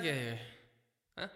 get 0.00 0.14
here? 0.14 0.38
Huh? 1.18 1.26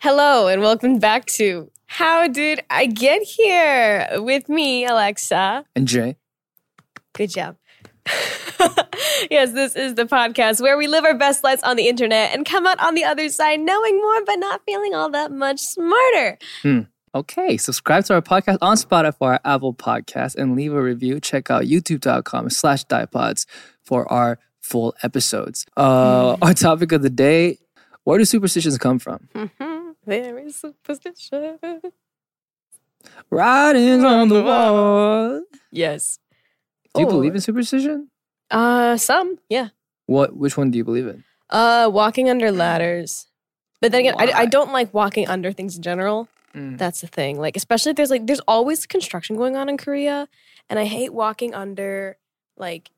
Hello, 0.00 0.48
and 0.48 0.60
welcome 0.60 0.98
back 0.98 1.26
to 1.26 1.70
How 1.86 2.26
Did 2.26 2.62
I 2.68 2.86
Get 2.86 3.22
Here 3.22 4.08
with 4.14 4.48
me, 4.48 4.84
Alexa. 4.84 5.64
And 5.76 5.86
Jae. 5.86 6.16
Good 7.14 7.30
job. 7.30 7.56
yes, 9.30 9.52
this 9.52 9.76
is 9.76 9.94
the 9.94 10.04
podcast 10.04 10.60
where 10.60 10.76
we 10.76 10.88
live 10.88 11.04
our 11.04 11.16
best 11.16 11.44
lives 11.44 11.62
on 11.62 11.76
the 11.76 11.86
internet 11.86 12.34
and 12.34 12.44
come 12.44 12.66
out 12.66 12.80
on 12.82 12.94
the 12.94 13.04
other 13.04 13.28
side 13.28 13.60
knowing 13.60 13.96
more 13.96 14.24
but 14.24 14.36
not 14.36 14.62
feeling 14.66 14.94
all 14.94 15.10
that 15.10 15.30
much 15.30 15.60
smarter. 15.60 16.38
Hmm. 16.62 16.80
Okay, 17.14 17.56
subscribe 17.56 18.04
to 18.04 18.14
our 18.14 18.22
podcast 18.22 18.58
on 18.62 18.76
Spotify, 18.76 19.38
Apple 19.44 19.74
Podcasts, 19.74 20.36
and 20.36 20.54
leave 20.54 20.72
a 20.72 20.80
review. 20.80 21.18
Check 21.20 21.50
out 21.50 21.64
youtube.com 21.64 22.50
slash 22.50 22.84
dipods 22.86 23.46
for 23.84 24.10
our 24.12 24.38
full 24.70 24.94
episodes. 25.02 25.66
Uh, 25.76 26.36
Our 26.40 26.54
topic 26.54 26.92
of 26.92 27.02
the 27.02 27.10
day, 27.10 27.58
where 28.04 28.18
do 28.18 28.24
superstitions 28.24 28.78
come 28.78 28.98
from? 28.98 29.28
Mhm. 29.34 29.94
Very 30.06 30.50
superstitious. 30.50 31.58
Writings 33.30 34.04
on 34.04 34.28
the 34.28 34.42
wall. 34.42 35.42
Yes. 35.70 36.18
Do 36.94 37.02
you 37.02 37.06
Oh. 37.06 37.10
believe 37.10 37.34
in 37.34 37.40
superstition? 37.40 38.10
Uh, 38.50 38.96
some, 38.96 39.38
yeah. 39.48 39.68
What? 40.06 40.34
Which 40.36 40.56
one 40.56 40.70
do 40.70 40.78
you 40.78 40.84
believe 40.84 41.06
in? 41.06 41.24
Uh, 41.50 41.88
walking 41.92 42.28
under 42.28 42.50
ladders. 42.50 43.26
But 43.80 43.92
then 43.92 44.00
again, 44.00 44.14
I, 44.18 44.42
I 44.42 44.46
don't 44.46 44.72
like 44.72 44.92
walking 44.92 45.26
under 45.28 45.52
things 45.52 45.76
in 45.76 45.82
general. 45.82 46.28
Mm. 46.54 46.78
That's 46.78 47.00
the 47.00 47.06
thing. 47.06 47.38
Like, 47.38 47.56
especially 47.56 47.90
if 47.90 47.96
there's 47.96 48.10
like, 48.10 48.26
there's 48.26 48.40
always 48.48 48.84
construction 48.86 49.36
going 49.36 49.56
on 49.56 49.68
in 49.68 49.76
Korea, 49.76 50.28
and 50.68 50.78
I 50.78 50.84
hate 50.84 51.14
walking 51.14 51.54
under 51.54 52.18
like 52.56 52.90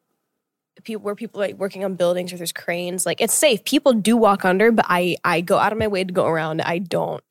people 0.84 1.02
where 1.02 1.14
people 1.14 1.41
like 1.41 1.56
working 1.56 1.84
on 1.84 1.94
buildings 1.94 2.33
or 2.33 2.36
there's 2.36 2.52
cranes. 2.52 3.06
Like, 3.06 3.20
it's 3.20 3.34
safe. 3.34 3.64
People 3.64 3.92
do 3.92 4.16
walk 4.16 4.44
under, 4.44 4.70
but 4.72 4.86
I 4.89 5.16
I 5.24 5.41
go 5.41 5.58
out 5.58 5.72
of 5.72 5.78
my 5.78 5.89
way 5.89 6.05
to 6.05 6.12
go 6.12 6.27
around. 6.27 6.61
I 6.62 6.78
don't. 6.78 7.22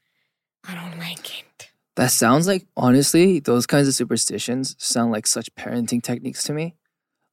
I 0.68 0.76
don't 0.76 1.00
like 1.00 1.40
it. 1.40 1.72
That 1.96 2.12
sounds 2.12 2.48
like, 2.48 2.66
honestly, 2.78 3.40
those 3.40 3.66
kinds 3.66 3.88
of 3.88 3.94
superstitions 3.94 4.76
sound 4.80 5.12
like 5.12 5.28
such 5.28 5.54
parenting 5.56 6.02
techniques 6.02 6.44
to 6.44 6.54
me. 6.54 6.76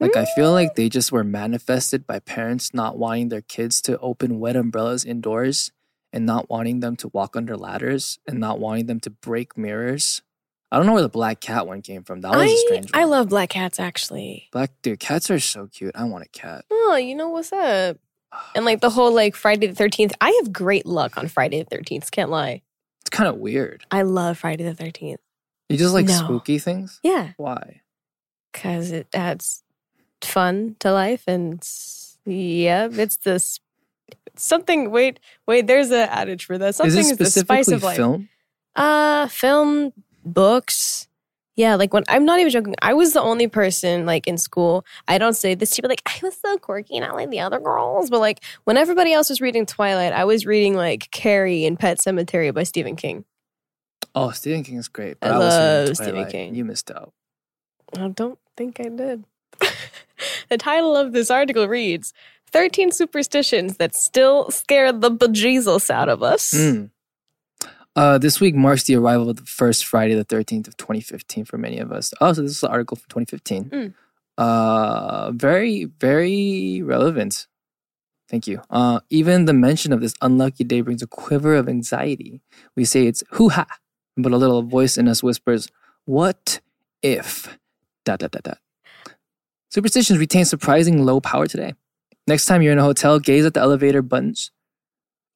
Like, 0.01 0.17
I 0.17 0.27
feel 0.37 0.53
like 0.53 0.75
they 0.75 0.89
just 0.89 1.11
were 1.11 1.25
manifested 1.25 2.07
by 2.07 2.21
parents 2.21 2.73
not 2.73 2.99
wanting 2.99 3.31
their 3.31 3.41
kids 3.41 3.81
to 3.83 3.99
open 3.99 4.39
wet 4.39 4.55
umbrellas 4.55 5.05
indoors 5.05 5.73
and 6.13 6.25
not 6.25 6.49
wanting 6.49 6.81
them 6.81 6.97
to 6.97 7.09
walk 7.09 7.35
under 7.35 7.57
ladders 7.57 8.19
and 8.27 8.39
not 8.39 8.61
wanting 8.61 8.87
them 8.87 9.01
to 9.01 9.11
break 9.11 9.59
mirrors. 9.59 10.23
I 10.71 10.77
don't 10.77 10.87
know 10.87 10.93
where 10.93 11.03
the 11.03 11.09
black 11.09 11.41
cat 11.41 11.67
one 11.67 11.81
came 11.83 12.03
from. 12.05 12.21
That 12.21 12.33
was 12.33 12.51
a 12.51 12.57
strange 12.59 12.93
one. 12.93 13.01
I 13.01 13.05
love 13.05 13.29
black 13.31 13.49
cats 13.51 13.81
actually. 13.81 14.49
Black, 14.53 14.71
dude, 14.83 15.01
cats 15.01 15.31
are 15.31 15.41
so 15.41 15.67
cute. 15.67 15.95
I 15.97 16.05
want 16.05 16.25
a 16.25 16.29
cat. 16.29 16.65
Oh, 16.71 16.97
you 16.97 17.15
know 17.15 17.29
what's 17.29 17.53
up? 17.53 17.97
And 18.55 18.65
like 18.65 18.81
the 18.81 18.91
whole 18.97 19.13
like 19.15 19.35
Friday 19.35 19.67
the 19.69 19.75
Thirteenth. 19.75 20.13
I 20.21 20.31
have 20.43 20.53
great 20.53 20.85
luck 20.87 21.17
on 21.17 21.29
Friday 21.29 21.63
the 21.63 21.69
Thirteenth. 21.77 22.11
Can't 22.11 22.31
lie. 22.31 22.63
It's 23.01 23.11
kind 23.11 23.29
of 23.29 23.37
weird. 23.37 23.85
I 23.91 24.03
love 24.03 24.39
Friday 24.39 24.65
the 24.65 24.75
Thirteenth. 24.75 25.21
You 25.71 25.77
just 25.79 25.95
like 25.95 26.07
No. 26.07 26.13
spooky 26.13 26.59
things? 26.59 27.01
Yeah. 27.03 27.33
Why? 27.37 27.81
because 28.53 28.91
it 28.91 29.07
adds 29.15 29.63
fun 30.23 30.75
to 30.81 30.91
life 30.91 31.23
and 31.29 31.63
yeah 32.25 32.89
it's 32.91 33.19
this 33.19 33.61
something 34.37 34.91
wait 34.91 35.21
wait 35.47 35.67
there's 35.67 35.91
an 35.91 36.09
adage 36.09 36.47
for 36.47 36.57
that 36.59 36.75
something 36.75 36.99
Is 36.99 37.11
is, 37.11 37.19
the 37.19 37.27
spice 37.27 37.67
specifically 37.67 37.75
of 37.77 37.83
life 37.85 37.97
film? 37.97 38.29
uh 38.75 39.29
film 39.29 39.93
books 40.33 41.09
yeah 41.57 41.75
like 41.75 41.93
when 41.93 42.05
i'm 42.09 42.25
not 42.25 42.39
even 42.39 42.51
joking 42.51 42.75
i 42.83 42.95
was 42.95 43.13
the 43.13 43.21
only 43.21 43.49
person 43.49 44.07
like 44.07 44.27
in 44.27 44.39
school 44.39 44.85
i 45.09 45.19
don't 45.19 45.35
say 45.35 45.55
this 45.55 45.71
to 45.71 45.77
people 45.77 45.89
like 45.89 46.03
i 46.07 46.19
was 46.23 46.37
so 46.41 46.57
quirky 46.59 47.01
not 47.01 47.15
like 47.15 47.31
the 47.31 47.41
other 47.41 47.59
girls 47.61 48.11
but 48.11 48.21
like 48.21 48.43
when 48.65 48.77
everybody 48.77 49.13
else 49.13 49.29
was 49.29 49.41
reading 49.41 49.67
twilight 49.67 50.13
i 50.13 50.25
was 50.25 50.47
reading 50.47 50.75
like 50.75 51.11
carrie 51.11 51.65
and 51.65 51.79
Pet 51.79 51.99
Sematary 51.99 52.53
by 52.55 52.63
stephen 52.63 52.97
king 52.97 53.25
Oh, 54.15 54.31
Stephen 54.31 54.65
King 54.65 54.79
is 54.79 54.89
great. 54.89 55.17
I 55.23 55.29
But 55.29 55.31
I, 55.31 55.39
love 55.39 55.97
Stephen 55.97 56.27
King. 56.27 56.55
You 56.55 56.65
missed 56.65 56.91
out. 56.91 57.13
I 57.97 58.09
don't 58.09 58.39
think 58.57 58.81
I 58.81 58.89
did. 58.89 59.25
the 60.49 60.59
title 60.59 60.97
of 60.97 61.13
this 61.13 61.31
article 61.31 61.69
reads 61.69 62.13
13 62.51 62.91
superstitions 62.91 63.77
that 63.77 63.95
still 63.95 64.51
scare 64.51 64.93
the 64.93 65.11
bejesus 65.11 65.91
out 65.91 66.09
of 66.09 66.23
us. 66.23 66.53
Mm. 66.53 66.91
Uh, 67.99 68.17
this 68.17 68.41
week 68.41 68.55
marks 68.55 68.85
the 68.85 68.95
arrival 68.95 69.29
of 69.29 69.35
the 69.35 69.43
first 69.43 69.85
Friday, 69.85 70.15
the 70.15 70.25
13th 70.25 70.69
of 70.69 70.77
2015 70.77 71.45
for 71.45 71.59
many 71.59 71.81
of 71.81 71.91
us. 71.91 72.15
Oh, 72.21 72.33
so 72.33 72.43
this 72.43 72.53
is 72.53 72.63
an 72.63 72.71
article 72.71 72.97
from 72.97 73.09
2015. 73.09 73.65
Mm. 73.65 73.95
Uh, 74.39 75.33
very, 75.33 75.87
very 75.99 76.81
relevant. 76.81 77.49
Thank 78.31 78.47
you. 78.47 78.63
Uh, 78.71 79.01
even 79.11 79.47
the 79.47 79.53
mention 79.53 79.93
of 79.93 80.01
this 80.01 80.15
unlucky 80.23 80.63
day 80.63 80.81
brings 80.81 81.03
a 81.03 81.09
quiver 81.09 81.57
of 81.57 81.69
anxiety. 81.69 82.41
We 82.77 82.85
say 82.85 83.09
it's 83.09 83.25
hoo 83.33 83.49
ha, 83.49 83.67
but 84.17 84.31
a 84.31 84.37
little 84.37 84.63
voice 84.63 84.97
in 84.97 85.09
us 85.09 85.21
whispers, 85.21 85.69
What 86.05 86.61
if? 87.03 87.59
Dot, 88.05 88.21
dot, 88.21 88.31
dot, 88.31 88.45
dot. 88.45 88.59
Superstitions 89.73 90.21
retain 90.21 90.45
surprising 90.45 91.05
low 91.05 91.21
power 91.21 91.49
today. 91.49 91.75
Next 92.29 92.47
time 92.47 92.63
you're 92.63 92.75
in 92.75 92.79
a 92.79 92.85
hotel, 92.85 93.19
gaze 93.19 93.45
at 93.45 93.55
the 93.55 93.61
elevator 93.61 94.03
buttons. 94.03 94.53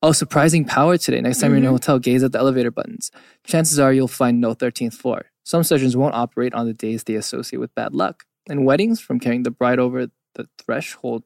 Oh, 0.02 0.12
surprising 0.12 0.64
power 0.64 0.98
today. 0.98 1.20
Next 1.20 1.38
time 1.40 1.50
you're 1.50 1.58
in 1.58 1.64
a 1.64 1.68
Mhm. 1.68 1.72
hotel, 1.72 1.98
gaze 2.00 2.24
at 2.24 2.32
the 2.32 2.38
elevator 2.38 2.70
buttons. 2.72 3.10
Chances 3.44 3.78
are 3.78 3.92
you'll 3.92 4.08
find 4.08 4.40
no 4.40 4.52
13th 4.52 4.94
floor. 4.94 5.26
Some 5.44 5.62
surgeons 5.62 5.96
won't 5.96 6.14
operate 6.14 6.54
on 6.54 6.66
the 6.66 6.74
days 6.74 7.04
they 7.04 7.14
associate 7.14 7.60
with 7.60 7.74
bad 7.74 7.94
luck. 7.94 8.24
And 8.48 8.64
weddings, 8.66 9.00
from 9.00 9.20
carrying 9.20 9.44
the 9.44 9.52
bride 9.52 9.78
over 9.78 10.08
the 10.34 10.48
threshold 10.58 11.22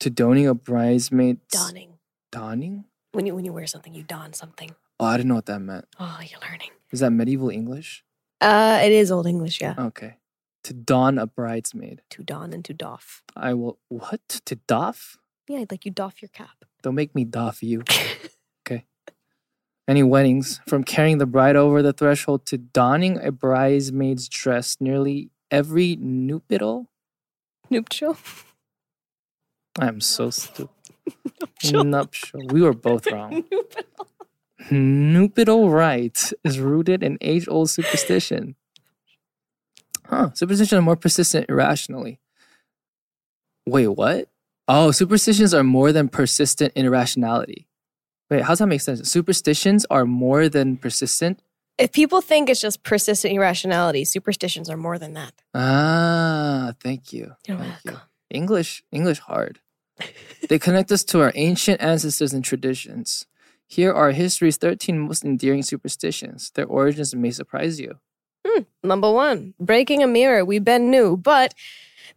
to 0.00 0.10
donning 0.10 0.46
a 0.46 0.54
bridesmaid. 0.54 1.40
Donning. 1.48 1.94
Donning? 2.30 2.84
When 3.12 3.24
you, 3.24 3.34
when 3.34 3.46
you 3.46 3.52
wear 3.54 3.66
something, 3.66 3.94
you 3.94 4.02
don 4.02 4.34
something. 4.34 4.74
Oh, 5.00 5.06
I 5.06 5.16
didn't 5.16 5.28
know 5.30 5.36
what 5.36 5.46
that 5.46 5.60
meant. 5.60 5.86
Oh, 5.98 6.20
you're 6.22 6.40
learning. 6.40 6.70
Is 6.92 7.00
that 7.00 7.10
medieval 7.12 7.48
English? 7.48 8.04
Uh, 8.42 8.78
it 8.84 8.92
is 8.92 9.10
Old 9.10 9.26
English, 9.26 9.60
yeah. 9.62 9.74
Okay. 9.78 10.16
To 10.64 10.74
don 10.74 11.18
a 11.18 11.26
bridesmaid. 11.26 12.02
To 12.10 12.22
don 12.22 12.52
and 12.52 12.62
to 12.66 12.74
doff. 12.74 13.22
I 13.34 13.54
will. 13.54 13.78
What? 13.88 14.20
To 14.44 14.56
doff? 14.66 15.16
Yeah, 15.48 15.64
like 15.70 15.86
you 15.86 15.90
doff 15.92 16.20
your 16.20 16.28
cap. 16.28 16.64
Don't 16.86 16.94
make 16.94 17.16
me 17.16 17.24
doff 17.24 17.64
you. 17.64 17.82
Okay. 18.64 18.84
Any 19.88 20.04
weddings, 20.04 20.60
from 20.68 20.84
carrying 20.84 21.18
the 21.18 21.26
bride 21.26 21.56
over 21.56 21.82
the 21.82 21.92
threshold 21.92 22.46
to 22.46 22.58
donning 22.58 23.18
a 23.18 23.32
bridesmaid's 23.32 24.28
dress, 24.28 24.76
nearly 24.78 25.30
every 25.50 25.96
nuptial. 25.96 26.86
Nuptial. 27.70 28.16
I'm 29.80 30.00
so 30.00 30.30
stupid. 30.30 30.68
Nuptial. 31.40 31.82
Nuptial. 31.82 32.46
We 32.52 32.62
were 32.62 32.72
both 32.72 33.06
wrong. 33.10 33.42
Nuptial. 33.50 33.82
Nuptial 34.70 35.70
rite 35.70 36.32
is 36.44 36.60
rooted 36.60 37.02
in 37.02 37.18
age 37.20 37.48
old 37.48 37.68
superstition. 37.68 38.54
Huh. 40.04 40.30
Superstitions 40.34 40.78
are 40.78 40.82
more 40.82 40.94
persistent 40.94 41.46
irrationally. 41.48 42.20
Wait, 43.66 43.88
what? 43.88 44.28
Oh, 44.68 44.90
superstitions 44.90 45.54
are 45.54 45.62
more 45.62 45.92
than 45.92 46.08
persistent 46.08 46.72
irrationality. 46.74 47.68
Wait, 48.30 48.42
how's 48.42 48.58
that 48.58 48.66
make 48.66 48.80
sense? 48.80 49.08
Superstitions 49.10 49.86
are 49.90 50.04
more 50.04 50.48
than 50.48 50.76
persistent? 50.76 51.40
If 51.78 51.92
people 51.92 52.20
think 52.20 52.48
it's 52.48 52.60
just 52.60 52.82
persistent 52.82 53.34
irrationality, 53.34 54.04
superstitions 54.04 54.68
are 54.68 54.76
more 54.76 54.98
than 54.98 55.12
that. 55.12 55.32
Ah, 55.54 56.72
thank 56.82 57.12
you. 57.12 57.32
You're 57.46 57.58
Thank 57.58 57.84
you. 57.84 57.92
welcome. 57.92 58.08
English, 58.30 58.82
English 58.90 59.18
hard. 59.20 59.60
they 60.48 60.58
connect 60.58 60.90
us 60.90 61.04
to 61.04 61.20
our 61.20 61.32
ancient 61.36 61.80
ancestors 61.80 62.32
and 62.32 62.44
traditions. 62.44 63.26
Here 63.68 63.92
are 63.92 64.10
history's 64.10 64.56
13 64.56 64.98
most 64.98 65.24
endearing 65.24 65.62
superstitions. 65.62 66.50
Their 66.54 66.66
origins 66.66 67.14
may 67.14 67.30
surprise 67.30 67.78
you. 67.78 67.98
Hmm, 68.46 68.62
Number 68.82 69.12
one, 69.12 69.54
breaking 69.60 70.02
a 70.02 70.06
mirror. 70.06 70.44
We've 70.44 70.64
been 70.64 70.90
new, 70.90 71.16
but 71.16 71.54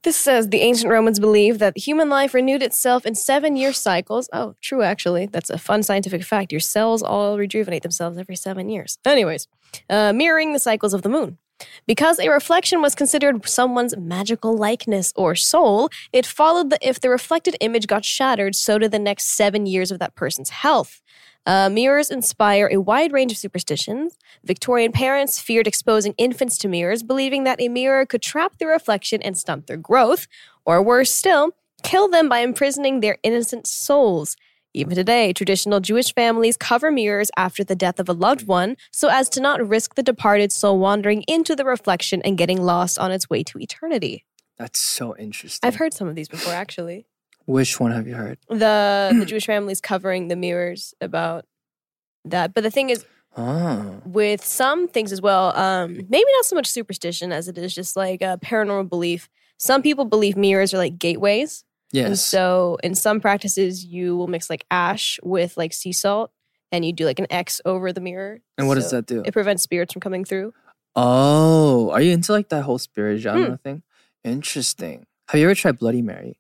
this 0.04 0.18
says 0.18 0.50
the 0.50 0.62
ancient 0.62 0.92
Romans 0.92 1.20
believed 1.20 1.60
that 1.60 1.78
human 1.78 2.10
life 2.10 2.34
renewed 2.34 2.64
itself 2.64 3.06
in 3.06 3.16
seven 3.16 3.56
year 3.56 3.74
cycles. 3.74 4.30
Oh, 4.32 4.56
true, 4.62 4.82
actually. 4.82 5.26
That's 5.26 5.50
a 5.50 5.58
fun 5.58 5.84
scientific 5.84 6.24
fact. 6.24 6.52
Your 6.52 6.62
cells 6.62 7.04
all 7.04 7.38
rejuvenate 7.38 7.84
themselves 7.84 8.18
every 8.18 8.36
seven 8.36 8.70
years. 8.70 8.98
Anyways, 9.06 9.48
uh, 9.90 10.14
mirroring 10.14 10.54
the 10.54 10.60
cycles 10.60 10.94
of 10.94 11.02
the 11.02 11.10
moon. 11.10 11.38
Because 11.86 12.20
a 12.20 12.30
reflection 12.30 12.82
was 12.82 12.96
considered 12.96 13.48
someone's 13.48 13.98
magical 13.98 14.56
likeness 14.56 15.12
or 15.16 15.36
soul, 15.36 15.90
it 16.14 16.26
followed 16.26 16.70
that 16.70 16.80
if 16.82 17.02
the 17.02 17.10
reflected 17.10 17.58
image 17.60 17.86
got 17.86 18.06
shattered, 18.06 18.56
so 18.56 18.78
did 18.78 18.92
the 18.92 19.00
next 19.00 19.26
seven 19.36 19.66
years 19.66 19.92
of 19.92 20.00
that 20.00 20.16
person's 20.16 20.50
health. 20.50 21.02
Uh, 21.46 21.70
mirrors 21.70 22.12
inspire 22.12 22.70
a 22.72 22.78
wide 22.80 23.12
range 23.12 23.32
of 23.32 23.38
superstitions. 23.38 24.18
Victorian 24.44 24.92
parents 24.92 25.40
feared 25.40 25.68
exposing 25.68 26.14
infants 26.18 26.58
to 26.60 26.68
mirrors, 26.68 27.02
believing 27.02 27.44
that 27.44 27.62
a 27.62 27.70
mirror 27.70 28.06
could 28.06 28.22
trap 28.22 28.58
their 28.58 28.70
reflection 28.70 29.22
and 29.22 29.38
stunt 29.38 29.68
their 29.68 29.78
growth, 29.78 30.28
or 30.66 30.82
worse 30.82 31.12
still, 31.12 31.52
kill 31.82 32.08
them 32.08 32.30
by 32.30 32.40
imprisoning 32.40 33.00
their 33.00 33.18
innocent 33.24 33.66
souls. 33.66 34.36
Even 34.76 34.96
today, 34.96 35.34
traditional 35.34 35.80
Jewish 35.80 36.14
families 36.14 36.56
cover 36.56 36.92
mirrors 36.92 37.32
after 37.36 37.64
the 37.64 37.76
death 37.76 38.00
of 38.00 38.08
a 38.08 38.14
loved 38.14 38.46
one 38.46 38.78
so 38.92 39.08
as 39.08 39.28
to 39.30 39.42
not 39.42 39.68
risk 39.68 39.96
the 39.96 40.04
departed 40.04 40.52
soul 40.52 40.78
wandering 40.78 41.24
into 41.28 41.56
the 41.56 41.66
reflection 41.66 42.22
and 42.22 42.38
getting 42.38 42.62
lost 42.62 43.00
on 43.00 43.12
its 43.12 43.30
way 43.30 43.44
to 43.44 43.58
eternity. 43.58 44.26
That's 44.60 44.80
so 44.80 45.18
interesting. 45.18 45.68
I've 45.68 45.78
heard 45.78 45.94
some 45.94 46.08
of 46.08 46.16
these 46.16 46.28
before, 46.28 46.54
actually. 46.54 47.08
Which 47.50 47.80
one 47.80 47.92
have 47.92 48.08
you 48.08 48.14
heard? 48.14 48.38
The 48.48 49.16
the 49.18 49.26
Jewish 49.26 49.48
families 49.48 49.82
covering 49.82 50.28
the 50.28 50.36
mirrors 50.36 50.94
about 51.02 51.46
that. 52.26 52.54
But 52.54 52.62
the 52.62 52.70
thing 52.70 52.92
is, 52.92 53.06
Oh. 53.38 54.02
with 54.06 54.44
some 54.46 54.88
things 54.88 55.12
as 55.12 55.22
well, 55.22 55.56
um, 55.58 55.96
maybe 56.10 56.26
not 56.38 56.46
so 56.46 56.56
much 56.56 56.68
superstition 56.68 57.32
as 57.32 57.48
it 57.48 57.58
is 57.58 57.74
just 57.74 57.96
like 57.96 58.22
a 58.22 58.38
paranormal 58.44 58.90
belief. 58.90 59.30
Some 59.58 59.82
people 59.82 60.06
believe 60.06 60.36
mirrors 60.38 60.74
are 60.74 60.78
like 60.78 61.00
gateways. 61.00 61.64
And 61.94 62.10
Yes. 62.10 62.24
so 62.24 62.78
in 62.84 62.94
some 62.96 63.20
practices, 63.20 63.84
you 63.86 64.16
will 64.16 64.28
mix 64.28 64.48
like 64.50 64.66
ash 64.70 65.20
with 65.24 65.58
like 65.58 65.74
sea 65.74 65.92
salt 65.92 66.32
and 66.72 66.86
you 66.86 66.94
do 66.94 67.06
like 67.06 67.18
an 67.20 67.28
X 67.32 67.62
over 67.66 67.92
the 67.92 68.02
mirror. 68.02 68.42
and 68.60 68.68
what 68.68 68.76
does 68.76 68.92
that 68.92 69.06
do? 69.08 69.24
It 69.26 69.32
prevents 69.34 69.64
spirits 69.64 69.94
from 69.94 70.02
coming 70.02 70.24
through. 70.24 70.54
Oh, 70.96 71.90
are 71.92 72.02
you 72.02 72.12
into 72.12 72.32
like 72.32 72.50
that 72.50 72.62
whole 72.64 72.78
spirit 72.78 73.18
genre 73.20 73.50
Hmm. 73.52 73.56
thing? 73.56 73.84
Interesting. 74.24 75.06
Have 75.30 75.40
you 75.40 75.46
ever 75.48 75.56
tried 75.56 75.80
Bloody 75.80 76.02
Mary? 76.04 76.39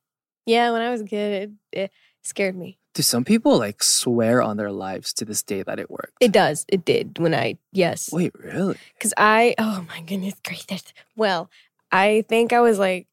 Yeah, 0.49 0.71
when 0.71 0.81
I 0.81 0.89
was 0.89 1.01
a 1.01 1.05
kid, 1.05 1.55
it, 1.71 1.79
it 1.79 1.91
scared 2.23 2.55
me. 2.55 2.79
Do 2.95 3.03
some 3.03 3.23
people 3.23 3.59
like 3.59 3.83
swear 3.83 4.41
on 4.41 4.57
their 4.57 4.71
lives 4.71 5.13
to 5.13 5.25
this 5.25 5.43
day 5.43 5.61
that 5.61 5.79
it 5.79 5.91
worked? 5.91 6.15
It 6.19 6.31
does. 6.31 6.65
It 6.67 6.83
did 6.83 7.19
when 7.19 7.35
I, 7.35 7.59
yes. 7.71 8.11
Wait, 8.11 8.33
really? 8.33 8.77
Because 8.95 9.13
I, 9.15 9.53
oh 9.59 9.85
my 9.87 10.01
goodness 10.01 10.33
gracious. 10.43 10.91
Well, 11.15 11.51
I 11.91 12.25
think 12.29 12.51
I 12.51 12.61
was 12.61 12.79
like 12.79 13.05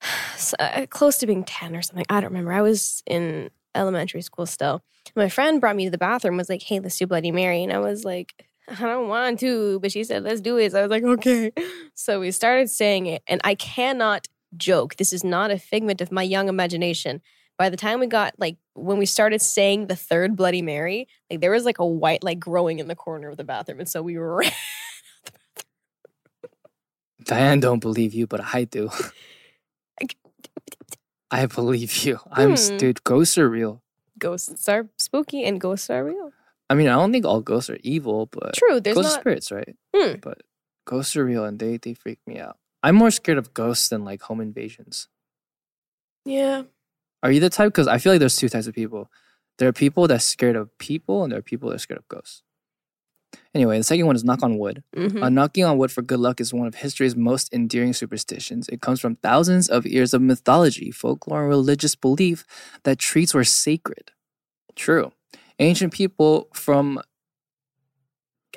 uh, 0.58 0.86
close 0.90 1.18
to 1.18 1.26
being 1.28 1.44
10 1.44 1.76
or 1.76 1.82
something. 1.82 2.04
I 2.08 2.14
don't 2.14 2.30
remember. 2.30 2.52
I 2.52 2.62
was 2.62 3.04
in 3.06 3.50
elementary 3.72 4.22
school 4.22 4.46
still. 4.46 4.82
My 5.14 5.28
friend 5.28 5.60
brought 5.60 5.76
me 5.76 5.84
to 5.84 5.90
the 5.92 5.98
bathroom, 5.98 6.36
was 6.36 6.48
like, 6.48 6.62
hey, 6.62 6.80
let's 6.80 6.98
do 6.98 7.06
Bloody 7.06 7.30
Mary. 7.30 7.62
And 7.62 7.72
I 7.72 7.78
was 7.78 8.04
like, 8.04 8.44
I 8.66 8.74
don't 8.74 9.06
want 9.06 9.38
to. 9.38 9.78
But 9.78 9.92
she 9.92 10.02
said, 10.02 10.24
let's 10.24 10.40
do 10.40 10.56
it. 10.56 10.72
So 10.72 10.80
I 10.80 10.82
was 10.82 10.90
like, 10.90 11.04
okay. 11.04 11.52
So 11.94 12.18
we 12.18 12.32
started 12.32 12.70
saying 12.70 13.06
it. 13.06 13.22
And 13.28 13.40
I 13.44 13.54
cannot 13.54 14.26
joke. 14.56 14.96
This 14.96 15.12
is 15.12 15.22
not 15.24 15.50
a 15.50 15.58
figment 15.58 16.00
of 16.00 16.10
my 16.12 16.22
young 16.22 16.48
imagination. 16.48 17.20
By 17.58 17.68
the 17.68 17.76
time 17.76 18.00
we 18.00 18.06
got 18.06 18.34
like 18.38 18.56
when 18.74 18.98
we 18.98 19.06
started 19.06 19.40
saying 19.42 19.86
the 19.86 19.96
third 19.96 20.36
Bloody 20.36 20.62
Mary, 20.62 21.06
like 21.30 21.40
there 21.40 21.50
was 21.52 21.64
like 21.64 21.78
a 21.78 21.86
white 21.86 22.24
like 22.24 22.40
growing 22.40 22.78
in 22.78 22.88
the 22.88 22.96
corner 22.96 23.28
of 23.28 23.36
the 23.36 23.44
bathroom, 23.44 23.78
and 23.80 23.88
so 23.88 24.02
we 24.02 24.16
ran 24.18 24.50
Diane 27.24 27.60
don't 27.60 27.78
believe 27.80 28.14
you, 28.14 28.26
but 28.26 28.40
I 28.54 28.64
do. 28.64 28.90
I 31.30 31.46
believe 31.46 32.04
you. 32.04 32.18
I'm 32.30 32.56
Hmm. 32.56 32.76
dude. 32.76 33.04
Ghosts 33.04 33.38
are 33.38 33.48
real. 33.48 33.82
ghosts 34.18 34.68
are 34.68 34.88
spooky 34.98 35.44
and 35.44 35.60
ghosts 35.60 35.88
are 35.90 36.04
real. 36.04 36.32
I 36.68 36.74
mean, 36.74 36.88
I 36.88 36.92
don't 36.94 37.10
think 37.12 37.24
all 37.24 37.40
ghosts 37.40 37.70
are 37.70 37.78
evil, 37.82 38.26
but 38.26 38.54
True, 38.54 38.80
there's 38.80 38.94
ghosts 38.96 39.12
are 39.12 39.16
not. 39.16 39.20
spirits, 39.20 39.50
right? 39.52 39.76
Hmm. 39.96 40.14
But 40.20 40.42
ghosts 40.84 41.16
are 41.16 41.24
real, 41.24 41.44
and 41.44 41.58
they 41.58 41.76
they 41.76 41.94
freak 41.94 42.18
me 42.26 42.38
out. 42.38 42.56
I'm 42.82 42.96
more 42.96 43.10
scared 43.10 43.38
of 43.38 43.54
ghosts 43.54 43.88
than 43.88 44.04
like 44.04 44.22
home 44.22 44.40
invasions. 44.40 45.08
Yeah, 46.24 46.62
Are 47.22 47.30
you 47.32 47.40
the 47.40 47.50
type? 47.50 47.68
Because 47.72 47.88
I 47.88 47.98
feel 47.98 48.12
like 48.12 48.20
there's 48.20 48.36
two 48.36 48.48
types 48.48 48.66
of 48.66 48.74
people. 48.74 49.10
There 49.58 49.68
are 49.68 49.72
people 49.72 50.06
that's 50.08 50.24
scared 50.24 50.56
of 50.56 50.76
people, 50.78 51.22
and 51.22 51.32
there 51.32 51.38
are 51.38 51.42
people 51.42 51.68
that 51.70 51.76
are 51.76 51.78
scared 51.78 51.98
of 51.98 52.08
ghosts. 52.08 52.42
Anyway, 53.54 53.78
the 53.78 53.84
second 53.84 54.06
one 54.06 54.16
is 54.16 54.24
knock 54.24 54.42
on 54.42 54.58
wood. 54.58 54.82
mhm. 54.94 55.22
Uh, 55.22 55.28
knocking 55.28 55.64
on 55.64 55.78
wood 55.78 55.90
for 55.90 56.02
good 56.02 56.20
luck 56.20 56.40
is 56.40 56.52
one 56.54 56.66
of 56.66 56.76
history's 56.76 57.16
most 57.16 57.52
endearing 57.52 57.92
superstitions. 57.92 58.68
It 58.68 58.80
comes 58.80 59.00
from 59.00 59.16
thousands 59.16 59.68
of 59.68 59.86
years 59.86 60.14
of 60.14 60.22
mythology, 60.22 60.90
folklore, 60.90 61.40
and 61.42 61.48
religious 61.48 61.94
belief 61.94 62.44
that 62.84 62.98
trees 62.98 63.34
were 63.34 63.44
sacred. 63.44 64.10
True. 64.76 65.12
Ancient 65.58 65.92
people 65.92 66.48
from 66.54 67.00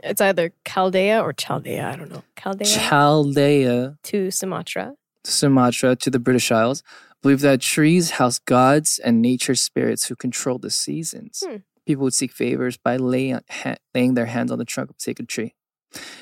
it's 0.03 0.21
either 0.21 0.51
Chaldea 0.65 1.21
or 1.21 1.33
Chaldea. 1.33 1.87
I 1.87 1.95
don't 1.95 2.11
know. 2.11 2.23
Chaldea 2.37 2.67
Chaldea, 2.67 3.97
to 4.03 4.31
Sumatra. 4.31 4.95
Sumatra, 5.23 5.95
to 5.95 6.09
the 6.09 6.19
British 6.19 6.51
Isles 6.51 6.83
Believe 7.25 7.41
that 7.41 7.59
trees 7.59 8.11
house 8.11 8.37
gods 8.37 8.99
and 8.99 9.19
nature 9.19 9.55
spirits 9.55 10.05
who 10.05 10.15
control 10.15 10.59
the 10.59 10.69
seasons. 10.69 11.41
Hmm. 11.43 11.55
People 11.87 12.03
would 12.03 12.13
seek 12.13 12.31
favors 12.31 12.77
by 12.77 12.97
laying, 12.97 13.39
ha- 13.49 13.77
laying 13.95 14.13
their 14.13 14.27
hands 14.27 14.51
on 14.51 14.59
the 14.59 14.63
trunk 14.63 14.91
of 14.91 14.97
a 14.97 15.01
sacred 15.01 15.27
tree. 15.27 15.55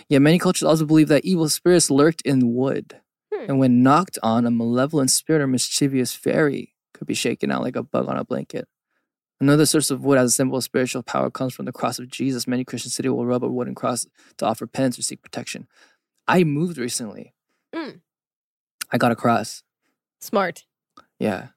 Yet 0.08 0.22
many 0.22 0.40
cultures 0.40 0.64
also 0.64 0.86
believe 0.86 1.10
that 1.10 1.26
evil 1.26 1.50
spirits 1.50 1.92
lurked 1.92 2.22
in 2.22 2.54
wood. 2.54 3.02
Hmm. 3.34 3.50
And 3.50 3.60
when 3.60 3.84
knocked 3.84 4.18
on, 4.24 4.46
a 4.46 4.52
malevolent 4.52 5.12
spirit 5.12 5.42
or 5.42 5.48
mischievous 5.48 6.14
fairy 6.14 6.74
could 6.94 7.06
be 7.06 7.16
shaken 7.16 7.52
out 7.52 7.64
like 7.64 7.76
a 7.76 7.84
bug 7.84 8.08
on 8.08 8.16
a 8.16 8.24
blanket. 8.24 8.70
Another 9.42 9.66
source 9.66 9.92
of 9.92 10.04
wood 10.06 10.18
as 10.18 10.32
a 10.32 10.34
symbol 10.36 10.58
of 10.58 10.64
spiritual 10.64 11.04
power 11.04 11.30
comes 11.30 11.54
from 11.54 11.66
the 11.66 11.72
cross 11.74 12.00
of 12.00 12.08
Jesus. 12.10 12.48
Many 12.48 12.64
Christians 12.64 12.96
today 12.96 13.10
will 13.10 13.26
rub 13.26 13.44
a 13.44 13.48
wooden 13.50 13.76
cross 13.76 14.06
to 14.38 14.46
offer 14.46 14.66
penance 14.68 14.98
or 14.98 15.02
seek 15.02 15.22
protection. 15.22 15.68
I 16.28 16.44
moved 16.44 16.78
recently. 16.78 17.34
Mm. 17.76 18.00
I 18.92 18.98
got 18.98 19.12
a 19.12 19.16
cross. 19.16 19.64
Smart, 20.22 20.64
Yeah, 21.20 21.48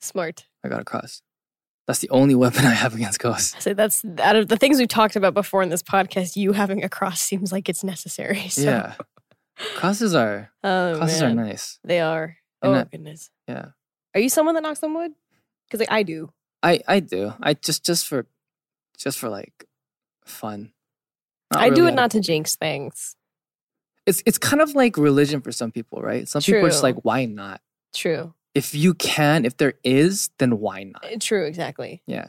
smart. 0.00 0.46
I 0.64 0.68
got 0.68 0.80
a 0.80 0.84
cross. 0.84 1.22
That's 1.86 2.00
the 2.00 2.10
only 2.10 2.34
weapon 2.44 2.64
I 2.64 2.70
have 2.74 2.94
against 2.94 3.20
ghosts. 3.20 3.62
So 3.62 3.72
that's 3.74 4.04
out 4.18 4.34
of 4.34 4.48
the 4.48 4.56
things 4.56 4.78
we've 4.78 4.88
talked 4.88 5.14
about 5.14 5.34
before 5.34 5.62
in 5.62 5.68
this 5.68 5.82
podcast. 5.84 6.34
You 6.34 6.50
having 6.52 6.82
a 6.82 6.88
cross 6.88 7.20
seems 7.20 7.52
like 7.52 7.68
it's 7.68 7.84
necessary. 7.84 8.48
So, 8.48 8.62
Yeah. 8.62 8.94
Crosses 9.76 10.14
are 10.14 10.50
oh, 10.64 10.96
crosses 10.98 11.20
man. 11.22 11.38
are 11.38 11.44
nice. 11.44 11.78
They 11.84 12.00
are. 12.00 12.36
And 12.62 12.72
Oh 12.72 12.74
that- 12.74 12.90
goodness. 12.90 13.30
Yeah. 13.46 13.66
Are 14.14 14.20
you 14.20 14.28
someone 14.28 14.54
that 14.54 14.62
knocks 14.62 14.82
on 14.82 14.92
wood? 14.94 15.12
Because 15.68 15.80
like 15.80 15.92
I 15.92 16.02
do. 16.02 16.32
I 16.66 16.82
I 16.88 17.00
do. 17.00 17.32
I 17.40 17.54
just 17.54 17.84
just 17.84 18.08
for 18.08 18.26
just 18.98 19.18
for 19.18 19.28
like 19.28 19.66
fun. 20.24 20.72
Not 21.52 21.62
I 21.62 21.70
do 21.70 21.86
it 21.86 21.94
not 21.94 22.10
to 22.10 22.20
jinx 22.20 22.56
things. 22.56 23.14
it's 24.04 24.22
it's 24.26 24.38
kind 24.38 24.60
of 24.60 24.74
like 24.74 24.96
religion 24.96 25.40
for 25.40 25.52
some 25.52 25.70
people, 25.70 26.02
right? 26.02 26.28
Some 26.28 26.42
people 26.42 26.64
are 26.64 26.70
just 26.70 26.82
like, 26.82 26.96
why 27.04 27.24
not? 27.24 27.60
True. 27.94 28.34
If 28.54 28.74
you 28.74 28.94
can, 28.94 29.44
if 29.44 29.58
there 29.58 29.74
is, 29.84 30.30
then 30.38 30.58
why 30.58 30.84
not? 30.84 31.04
Uh, 31.04 31.18
True. 31.20 31.44
Exactly. 31.44 32.02
Yeah. 32.06 32.28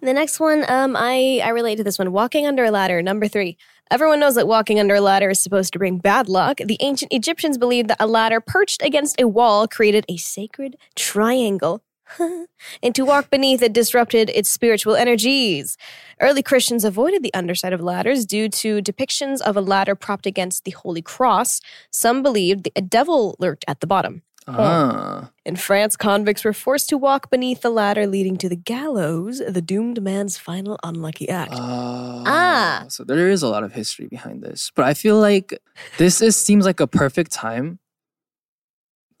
The 0.00 0.14
next 0.14 0.40
one, 0.40 0.64
um, 0.68 0.96
I 0.96 1.42
I 1.44 1.50
relate 1.50 1.76
to 1.76 1.84
this 1.84 1.98
one. 1.98 2.12
Walking 2.12 2.46
under 2.46 2.64
a 2.64 2.70
ladder, 2.70 3.02
number 3.02 3.28
three. 3.28 3.58
Everyone 3.90 4.20
knows 4.20 4.36
that 4.36 4.46
walking 4.46 4.78
under 4.78 4.94
a 4.94 5.00
ladder 5.00 5.30
is 5.30 5.40
supposed 5.40 5.72
to 5.72 5.78
bring 5.80 5.98
bad 5.98 6.28
luck. 6.28 6.58
The 6.64 6.78
ancient 6.80 7.12
Egyptians 7.12 7.58
believed 7.58 7.90
that 7.90 7.96
a 8.00 8.06
ladder 8.06 8.40
perched 8.40 8.82
against 8.82 9.20
a 9.20 9.26
wall 9.26 9.66
created 9.66 10.06
a 10.08 10.16
sacred 10.16 10.76
triangle. 10.94 11.82
and 12.82 12.94
to 12.94 13.04
walk 13.04 13.30
beneath 13.30 13.62
it 13.62 13.72
disrupted 13.72 14.30
its 14.30 14.50
spiritual 14.50 14.96
energies. 14.96 15.76
Early 16.20 16.42
Christians 16.42 16.84
avoided 16.84 17.22
the 17.22 17.32
underside 17.34 17.72
of 17.72 17.80
ladders 17.80 18.26
due 18.26 18.48
to 18.48 18.82
depictions 18.82 19.40
of 19.40 19.56
a 19.56 19.60
ladder 19.60 19.94
propped 19.94 20.26
against 20.26 20.64
the 20.64 20.72
Holy 20.72 21.02
Cross. 21.02 21.60
Some 21.92 22.22
believed 22.22 22.68
a 22.76 22.82
devil 22.82 23.36
lurked 23.38 23.64
at 23.68 23.80
the 23.80 23.86
bottom. 23.86 24.22
Ah. 24.48 25.30
In 25.44 25.54
France, 25.54 25.96
convicts 25.96 26.42
were 26.44 26.52
forced 26.52 26.88
to 26.88 26.98
walk 26.98 27.30
beneath 27.30 27.60
the 27.60 27.70
ladder 27.70 28.06
leading 28.06 28.36
to 28.38 28.48
the 28.48 28.56
gallows, 28.56 29.40
the 29.46 29.62
doomed 29.62 30.02
man's 30.02 30.38
final 30.38 30.76
unlucky 30.82 31.28
act. 31.28 31.52
Oh, 31.54 32.24
Ah. 32.26 32.84
So 32.88 33.04
there 33.04 33.28
is 33.28 33.42
a 33.42 33.48
lot 33.48 33.62
of 33.62 33.72
history 33.74 34.08
behind 34.08 34.42
this, 34.42 34.72
but 34.74 34.86
I 34.86 34.94
feel 34.94 35.18
like 35.20 35.56
this 35.98 36.20
is 36.20 36.36
seems 36.36 36.64
like 36.64 36.80
a 36.80 36.86
perfect 36.88 37.30
time 37.30 37.78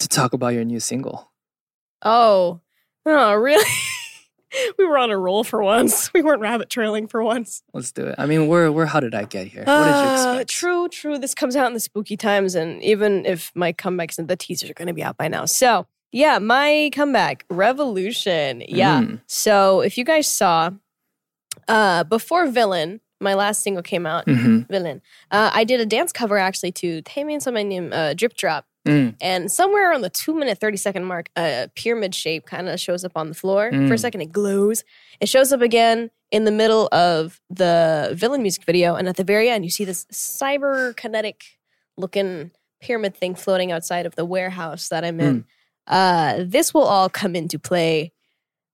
to 0.00 0.08
talk 0.08 0.32
about 0.32 0.48
your 0.54 0.64
new 0.64 0.80
single. 0.80 1.30
oh, 2.02 2.60
oh, 3.10 3.34
really? 3.34 3.64
we 4.78 4.84
were 4.84 4.98
on 4.98 5.10
a 5.10 5.18
roll 5.18 5.44
for 5.44 5.62
once. 5.62 6.10
We 6.14 6.22
weren't 6.22 6.40
rabbit 6.40 6.68
trailing 6.70 7.06
for 7.06 7.22
once. 7.22 7.62
Let's 7.72 7.92
do 7.92 8.06
it. 8.06 8.14
I 8.18 8.26
mean, 8.26 8.48
we're 8.48 8.70
we're 8.72 8.86
how 8.86 9.00
did 9.00 9.14
I 9.14 9.24
get 9.24 9.46
here? 9.46 9.62
What 9.64 9.84
did 9.84 9.90
you 9.90 10.08
Uh, 10.10 10.12
expect? 10.14 10.50
True, 10.50 10.88
true. 10.88 11.18
This 11.18 11.34
comes 11.34 11.54
out 11.56 11.66
in 11.68 11.74
the 11.74 11.80
spooky 11.80 12.16
times, 12.16 12.54
and 12.54 12.82
even 12.82 13.24
if 13.26 13.52
my 13.54 13.72
comebacks 13.72 14.18
and 14.18 14.26
the 14.28 14.36
teasers 14.36 14.68
are 14.70 14.74
going 14.74 14.88
to 14.88 14.94
be 14.94 15.02
out 15.02 15.16
by 15.16 15.28
now. 15.28 15.44
So, 15.44 15.86
yeah, 16.12 16.38
my 16.38 16.90
comeback, 16.92 17.44
Revolution. 17.50 18.62
Yeah. 18.68 19.02
Mm. 19.02 19.20
So, 19.26 19.80
if 19.80 19.96
you 19.96 20.04
guys 20.04 20.26
saw, 20.26 20.70
uh, 21.68 22.04
before 22.04 22.46
Villain, 22.48 23.00
my 23.20 23.34
last 23.34 23.62
single 23.62 23.82
came 23.82 24.06
out, 24.06 24.26
Mhm. 24.26 24.68
Villain, 24.68 25.02
uh, 25.30 25.50
I 25.52 25.64
did 25.64 25.80
a 25.80 25.86
dance 25.86 26.10
cover 26.12 26.38
actually 26.38 26.72
to 26.72 27.02
somebody 27.40 27.64
named 27.64 27.92
uh, 27.94 28.14
Drip 28.14 28.34
Drop. 28.34 28.66
Mm. 28.88 29.14
And 29.20 29.52
somewhere 29.52 29.90
around 29.90 30.00
the 30.02 30.10
two 30.10 30.34
minute, 30.34 30.58
30 30.58 30.76
second 30.78 31.04
mark, 31.04 31.28
a 31.36 31.68
pyramid 31.74 32.14
shape 32.14 32.46
kind 32.46 32.68
of 32.68 32.80
shows 32.80 33.04
up 33.04 33.12
on 33.14 33.28
the 33.28 33.34
floor. 33.34 33.70
For 33.70 33.76
a 33.76 33.80
Mm. 33.80 34.00
second, 34.00 34.20
it 34.22 34.32
glows. 34.32 34.84
It 35.20 35.28
shows 35.28 35.52
up 35.52 35.60
again 35.60 36.10
in 36.30 36.44
the 36.44 36.50
middle 36.50 36.88
of 36.92 37.40
the 37.50 38.10
villain 38.14 38.40
music 38.42 38.64
video. 38.64 38.94
And 38.94 39.08
at 39.08 39.16
the 39.16 39.24
very 39.24 39.50
end, 39.50 39.64
you 39.64 39.70
see 39.70 39.84
this 39.84 40.06
cyber 40.06 40.96
kinetic 40.96 41.42
looking 41.98 42.52
pyramid 42.80 43.14
thing 43.14 43.34
floating 43.34 43.70
outside 43.70 44.06
of 44.06 44.14
the 44.16 44.24
warehouse 44.24 44.88
that 44.88 45.04
I'm 45.04 45.20
in. 45.20 45.44
Uh, 45.86 46.44
this 46.46 46.72
will 46.72 46.84
all 46.84 47.08
come 47.10 47.36
into 47.36 47.58
play 47.58 48.12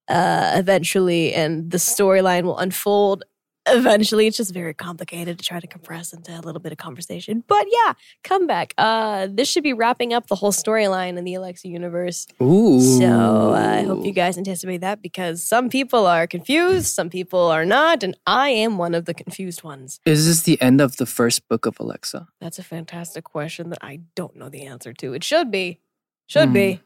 uh, 0.09 0.53
eventually, 0.55 1.35
and 1.35 1.71
the 1.73 1.79
storyline 1.79 2.45
will 2.45 2.59
unfold 2.59 3.25
eventually. 3.69 4.27
It's 4.27 4.37
just 4.37 4.53
very 4.53 4.75
complicated 4.75 5.39
to 5.39 5.45
try 5.45 5.61
to 5.61 5.67
compress 5.67 6.13
into 6.13 6.33
a 6.37 6.41
little 6.41 6.61
bit 6.61 6.73
of 6.73 6.79
conversation. 6.79 7.45
But 7.47 7.67
yeah, 7.71 7.95
comeback. 8.25 8.75
Uh, 8.79 9.29
this 9.31 9.49
should 9.51 9.63
be 9.63 9.73
wrapping 9.73 10.13
up 10.13 10.27
the 10.29 10.35
whole 10.37 10.53
storyline 10.53 11.17
in 11.19 11.25
the 11.25 11.35
Alexa 11.35 11.69
universe. 11.69 12.27
Ooh. 12.43 12.81
So 12.81 13.55
uh, 13.55 13.79
I 13.79 13.83
hope 13.83 14.05
you 14.05 14.13
guys 14.13 14.39
anticipate 14.39 14.81
that 14.83 15.03
because 15.03 15.43
some 15.43 15.69
people 15.69 16.07
are 16.07 16.27
confused, 16.27 16.87
some 16.95 17.11
people 17.11 17.41
are 17.41 17.65
not, 17.65 18.03
and 18.03 18.17
I 18.27 18.51
am 18.51 18.79
one 18.79 18.95
of 18.95 19.05
the 19.05 19.15
confused 19.15 19.63
ones. 19.63 20.01
Is 20.07 20.27
this 20.27 20.43
the 20.43 20.61
end 20.61 20.81
of 20.81 20.97
the 20.97 21.07
first 21.07 21.49
book 21.49 21.67
of 21.67 21.79
Alexa? 21.81 22.29
That's 22.41 22.59
a 22.59 22.63
fantastic 22.65 23.25
question 23.25 23.71
that 23.71 23.79
I 23.83 24.01
don't 24.15 24.37
know 24.37 24.49
the 24.49 24.63
answer 24.67 24.93
to. 24.95 25.15
It 25.15 25.25
should 25.25 25.51
be. 25.51 25.81
Should 26.27 26.53
be. 26.53 26.81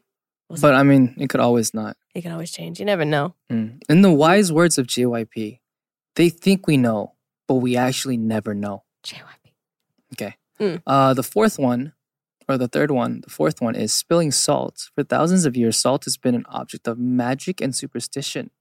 Was 0.49 0.61
But 0.61 0.75
I 0.75 0.83
mean, 0.83 1.15
it 1.17 1.29
could 1.29 1.39
always 1.39 1.73
not. 1.73 1.95
it 2.13 2.21
can 2.23 2.31
always 2.33 2.51
change. 2.51 2.77
You 2.79 2.85
never 2.85 3.05
know. 3.05 3.33
Mm. 3.49 3.81
In 3.89 4.01
the 4.01 4.11
wise 4.11 4.51
words 4.51 4.77
of 4.77 4.85
JYP, 4.85 5.60
they 6.15 6.29
think 6.29 6.67
we 6.67 6.77
know, 6.77 7.13
but 7.47 7.55
we 7.55 7.75
actually 7.77 8.17
never 8.17 8.53
know. 8.53 8.83
JYP. 9.03 9.53
Okay. 10.13 10.35
Mm. 10.59 10.81
Uh, 10.85 11.13
the 11.13 11.23
fourth 11.23 11.57
one, 11.57 11.93
or 12.47 12.57
the 12.57 12.67
third 12.67 12.91
one, 12.91 13.21
the 13.21 13.29
fourth 13.29 13.61
one 13.61 13.75
is 13.75 13.93
spilling 13.93 14.31
salt. 14.31 14.89
For 14.95 15.03
thousands 15.03 15.45
of 15.45 15.55
years, 15.55 15.77
salt 15.77 16.03
has 16.05 16.17
been 16.17 16.35
an 16.35 16.45
object 16.49 16.87
of 16.87 16.99
magic 16.99 17.61
and 17.61 17.75
superstition. 17.75 18.51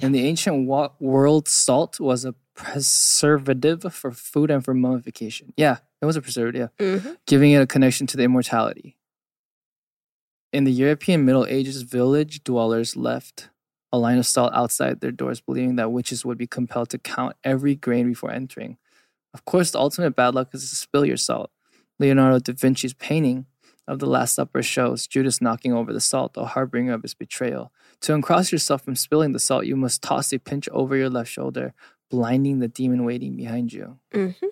In 0.00 0.12
the 0.12 0.24
ancient 0.26 0.66
wa- 0.68 0.92
world, 1.00 1.48
salt 1.48 1.98
was 1.98 2.24
a 2.24 2.34
preservative 2.54 3.82
for 3.92 4.12
food 4.12 4.50
and 4.50 4.64
for 4.64 4.74
mummification. 4.74 5.52
Yeah, 5.56 5.78
it 6.00 6.06
was 6.06 6.16
a 6.16 6.22
preservative, 6.22 6.70
yeah, 6.78 6.98
hmm 6.98 7.12
giving 7.26 7.52
it 7.52 7.60
a 7.60 7.66
connection 7.66 8.06
to 8.06 8.16
the 8.16 8.22
immortality. 8.22 8.96
In 10.52 10.64
the 10.64 10.72
European 10.72 11.24
Middle 11.24 11.44
Ages, 11.46 11.82
village 11.82 12.42
dwellers 12.42 12.96
left 12.96 13.50
a 13.92 13.98
line 13.98 14.18
of 14.18 14.26
salt 14.26 14.52
outside 14.54 15.00
their 15.00 15.12
doors, 15.12 15.40
believing 15.40 15.76
that 15.76 15.92
witches 15.92 16.24
would 16.24 16.38
be 16.38 16.46
compelled 16.46 16.90
to 16.90 16.98
count 16.98 17.36
every 17.44 17.74
grain 17.74 18.08
before 18.08 18.30
entering. 18.30 18.76
Of 19.34 19.44
course, 19.44 19.70
the 19.70 19.78
ultimate 19.78 20.16
bad 20.16 20.34
luck 20.34 20.48
is 20.52 20.68
to 20.68 20.76
spill 20.76 21.04
your 21.04 21.16
salt. 21.16 21.50
Leonardo 21.98 22.38
da 22.38 22.52
Vinci's 22.52 22.94
painting 22.94 23.46
of 23.86 23.98
the 23.98 24.06
Last 24.06 24.34
Supper 24.34 24.62
shows 24.62 25.06
Judas 25.06 25.40
knocking 25.40 25.72
over 25.72 25.92
the 25.92 26.00
salt, 26.00 26.34
the 26.34 26.44
harbinger 26.44 26.92
of 26.92 27.02
his 27.02 27.14
betrayal. 27.14 27.72
To 28.02 28.14
uncross 28.14 28.52
yourself 28.52 28.82
from 28.82 28.94
spilling 28.94 29.32
the 29.32 29.38
salt, 29.38 29.66
you 29.66 29.76
must 29.76 30.02
toss 30.02 30.32
a 30.32 30.38
pinch 30.38 30.68
over 30.70 30.94
your 30.94 31.10
left 31.10 31.30
shoulder, 31.30 31.74
blinding 32.10 32.58
the 32.58 32.68
demon 32.68 33.04
waiting 33.04 33.34
behind 33.36 33.72
you. 33.72 33.98
Mm-hmm. 34.14 34.46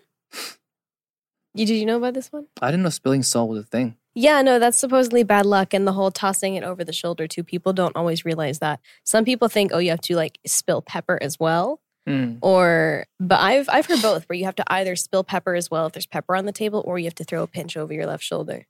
You 1.55 1.65
did 1.65 1.77
you 1.77 1.87
know 1.87 1.97
about 1.97 2.15
this 2.15 2.33
one? 2.33 2.47
I 2.61 2.71
didn't 2.71 2.83
know 2.83 2.91
spilling 2.91 3.23
salt 3.23 3.49
was 3.51 3.61
a 3.61 3.67
thing. 3.67 3.97
Yeah, 4.19 4.41
no, 4.41 4.59
that's 4.59 4.79
supposedly 4.79 5.25
bad 5.25 5.45
luck, 5.45 5.75
and 5.75 5.87
the 5.87 5.93
whole 5.93 6.11
tossing 6.11 6.55
it 6.55 6.65
over 6.65 6.83
the 6.83 6.93
shoulder 6.93 7.27
too. 7.29 7.45
People 7.45 7.75
don't 7.75 7.95
always 7.95 8.25
realize 8.25 8.61
that. 8.61 8.81
Some 9.05 9.27
people 9.27 9.49
think, 9.49 9.73
oh, 9.75 9.79
you 9.79 9.91
have 9.91 10.01
to 10.01 10.17
like 10.17 10.39
spill 10.47 10.81
pepper 10.83 11.19
as 11.23 11.39
well, 11.39 11.81
Mm. 12.09 12.39
or 12.41 13.05
but 13.21 13.41
I've 13.41 13.69
I've 13.69 13.85
heard 13.87 14.01
both, 14.01 14.25
where 14.29 14.37
you 14.39 14.45
have 14.47 14.55
to 14.57 14.65
either 14.73 14.95
spill 14.97 15.23
pepper 15.25 15.55
as 15.55 15.71
well 15.71 15.87
if 15.87 15.93
there's 15.93 16.07
pepper 16.07 16.35
on 16.35 16.47
the 16.47 16.53
table, 16.53 16.83
or 16.87 16.99
you 16.99 17.05
have 17.05 17.15
to 17.17 17.25
throw 17.25 17.43
a 17.43 17.47
pinch 17.47 17.77
over 17.77 17.93
your 17.93 18.07
left 18.07 18.23
shoulder. 18.25 18.67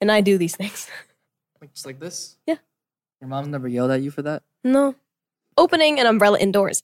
And 0.00 0.10
I 0.10 0.22
do 0.22 0.36
these 0.38 0.56
things. 0.60 0.88
Like 1.60 1.72
just 1.72 1.86
like 1.86 2.00
this? 2.00 2.36
Yeah. 2.46 2.56
Your 3.20 3.28
mom 3.28 3.50
never 3.50 3.68
yelled 3.68 3.90
at 3.92 4.02
you 4.02 4.10
for 4.10 4.22
that? 4.22 4.42
No. 4.64 4.94
Opening 5.56 6.00
an 6.00 6.06
umbrella 6.06 6.38
indoors. 6.38 6.82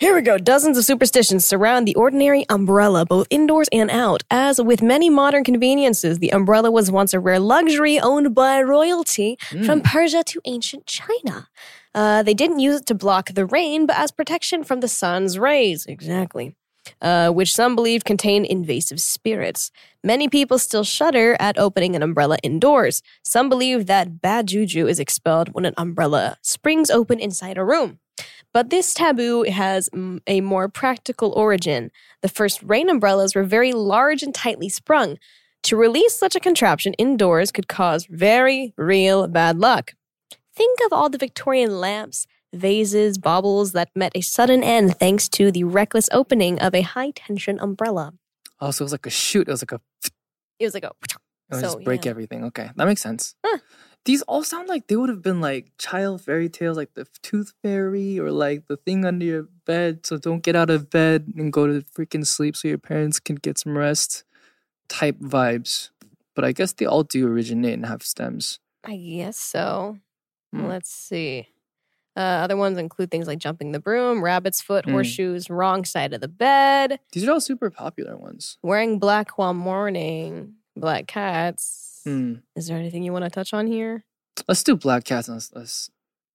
Here 0.00 0.14
we 0.14 0.22
go. 0.22 0.38
Dozens 0.38 0.76
of 0.76 0.84
superstitions 0.84 1.44
surround 1.44 1.86
the 1.86 1.94
ordinary 1.94 2.44
umbrella, 2.48 3.06
both 3.06 3.28
indoors 3.30 3.68
and 3.72 3.90
out. 3.90 4.22
As 4.30 4.60
with 4.60 4.82
many 4.82 5.08
modern 5.08 5.44
conveniences, 5.44 6.18
the 6.18 6.32
umbrella 6.32 6.70
was 6.70 6.90
once 6.90 7.14
a 7.14 7.20
rare 7.20 7.38
luxury 7.38 7.98
owned 8.00 8.34
by 8.34 8.60
royalty 8.60 9.38
from 9.48 9.80
Mm. 9.80 9.84
Persia 9.84 10.24
to 10.24 10.40
ancient 10.44 10.86
China. 10.86 11.48
Uh, 11.94 12.24
they 12.24 12.34
didn't 12.34 12.58
use 12.58 12.80
it 12.80 12.86
to 12.86 12.94
block 12.94 13.30
the 13.34 13.46
rain, 13.46 13.86
but 13.86 13.96
as 13.96 14.10
protection 14.10 14.64
from 14.64 14.80
the 14.80 14.88
sun's 14.88 15.38
rays. 15.38 15.86
Exactly. 15.86 16.56
Uh, 17.00 17.30
which 17.30 17.54
some 17.54 17.74
believed 17.76 18.04
contained 18.04 18.44
invasive 18.46 19.00
spirits. 19.00 19.70
Many 20.02 20.28
people 20.28 20.58
still 20.58 20.84
shudder 20.84 21.34
at 21.38 21.56
opening 21.56 21.94
an 21.96 22.02
umbrella 22.02 22.36
indoors. 22.42 23.00
Some 23.22 23.48
believe 23.48 23.86
that 23.86 24.20
bad 24.20 24.48
juju 24.48 24.86
is 24.88 24.98
expelled 24.98 25.54
when 25.54 25.64
an 25.64 25.72
umbrella 25.78 26.36
springs 26.42 26.90
open 26.90 27.20
inside 27.20 27.56
a 27.56 27.64
room. 27.64 28.00
But 28.54 28.70
this 28.70 28.94
taboo 28.94 29.42
has 29.42 29.90
a 30.28 30.40
more 30.40 30.68
practical 30.68 31.32
origin. 31.32 31.90
The 32.22 32.28
first 32.28 32.62
rain 32.62 32.88
umbrellas 32.88 33.34
were 33.34 33.42
very 33.42 33.72
large 33.72 34.22
and 34.22 34.34
tightly 34.34 34.68
sprung. 34.68 35.18
To 35.64 35.76
release 35.76 36.14
such 36.16 36.36
a 36.36 36.40
contraption 36.40 36.94
indoors 36.94 37.50
could 37.50 37.68
cause 37.68 38.06
very 38.08 38.72
real 38.76 39.26
bad 39.26 39.58
luck. 39.58 39.94
Think 40.54 40.78
of 40.86 40.92
all 40.92 41.10
the 41.10 41.18
Victorian 41.18 41.80
lamps, 41.80 42.26
vases, 42.52 43.18
baubles 43.18 43.72
that 43.72 43.90
met 43.96 44.12
a 44.14 44.20
sudden 44.20 44.62
end 44.62 44.98
thanks 44.98 45.28
to 45.30 45.50
the 45.50 45.64
reckless 45.64 46.08
opening 46.12 46.60
of 46.60 46.74
a 46.76 46.82
high 46.82 47.10
tension 47.10 47.58
umbrella. 47.58 48.12
Oh, 48.60 48.70
so 48.70 48.82
it 48.82 48.86
was 48.86 48.92
like 48.92 49.06
a 49.06 49.10
shoot. 49.10 49.48
It 49.48 49.50
was 49.50 49.62
like 49.62 49.72
a. 49.72 49.80
It 50.60 50.64
was 50.66 50.74
like 50.74 50.84
a 50.84 50.90
It 50.90 51.16
would 51.50 51.60
So, 51.60 51.66
just 51.72 51.84
break 51.84 52.04
yeah. 52.04 52.10
everything. 52.10 52.44
Okay, 52.44 52.70
that 52.76 52.86
makes 52.86 53.00
sense. 53.02 53.34
Huh. 53.44 53.58
These 54.04 54.22
all 54.22 54.42
sound 54.44 54.68
like 54.68 54.86
they 54.88 54.96
would 54.96 55.08
have 55.08 55.22
been 55.22 55.40
like 55.40 55.72
child 55.78 56.20
fairy 56.20 56.48
tales, 56.50 56.76
like 56.76 56.92
the 56.94 57.06
tooth 57.22 57.54
fairy 57.62 58.18
or 58.20 58.30
like 58.30 58.66
the 58.68 58.76
thing 58.76 59.04
under 59.06 59.24
your 59.24 59.48
bed. 59.64 60.04
So 60.04 60.18
don't 60.18 60.42
get 60.42 60.54
out 60.54 60.68
of 60.68 60.90
bed 60.90 61.32
and 61.36 61.50
go 61.52 61.66
to 61.66 61.80
freaking 61.96 62.26
sleep 62.26 62.54
so 62.54 62.68
your 62.68 62.76
parents 62.78 63.18
can 63.18 63.36
get 63.36 63.58
some 63.58 63.78
rest 63.78 64.24
type 64.88 65.18
vibes. 65.20 65.88
But 66.34 66.44
I 66.44 66.52
guess 66.52 66.72
they 66.72 66.84
all 66.84 67.02
do 67.04 67.26
originate 67.26 67.74
and 67.74 67.86
have 67.86 68.02
stems. 68.02 68.58
I 68.84 68.96
guess 68.96 69.38
so. 69.38 69.98
Hmm. 70.52 70.66
Let's 70.66 70.90
see. 70.90 71.48
Uh, 72.16 72.20
other 72.44 72.56
ones 72.56 72.76
include 72.78 73.10
things 73.10 73.26
like 73.26 73.38
jumping 73.38 73.72
the 73.72 73.80
broom, 73.80 74.22
rabbit's 74.22 74.60
foot, 74.60 74.84
Hmm. 74.84 74.92
horseshoes, 74.92 75.48
wrong 75.48 75.84
side 75.84 76.12
of 76.12 76.20
the 76.20 76.28
bed, 76.28 77.00
These 77.12 77.26
are 77.26 77.32
all 77.32 77.40
super 77.40 77.70
popular 77.70 78.16
ones. 78.18 78.58
wearing 78.62 78.98
black 78.98 79.38
while 79.38 79.54
mourning, 79.54 80.54
black 80.76 81.06
cats. 81.06 81.93
Hmm. 82.04 82.34
Is 82.54 82.66
there 82.66 82.78
anything 82.78 83.02
you 83.02 83.12
want 83.12 83.24
to 83.24 83.30
touch 83.30 83.54
on 83.54 83.66
here? 83.66 84.04
Let's 84.48 84.62
do 84.62 84.76
black 84.76 85.04
cats 85.04 85.28
and 85.28 85.36
let's, 85.36 85.50
let's 85.54 85.90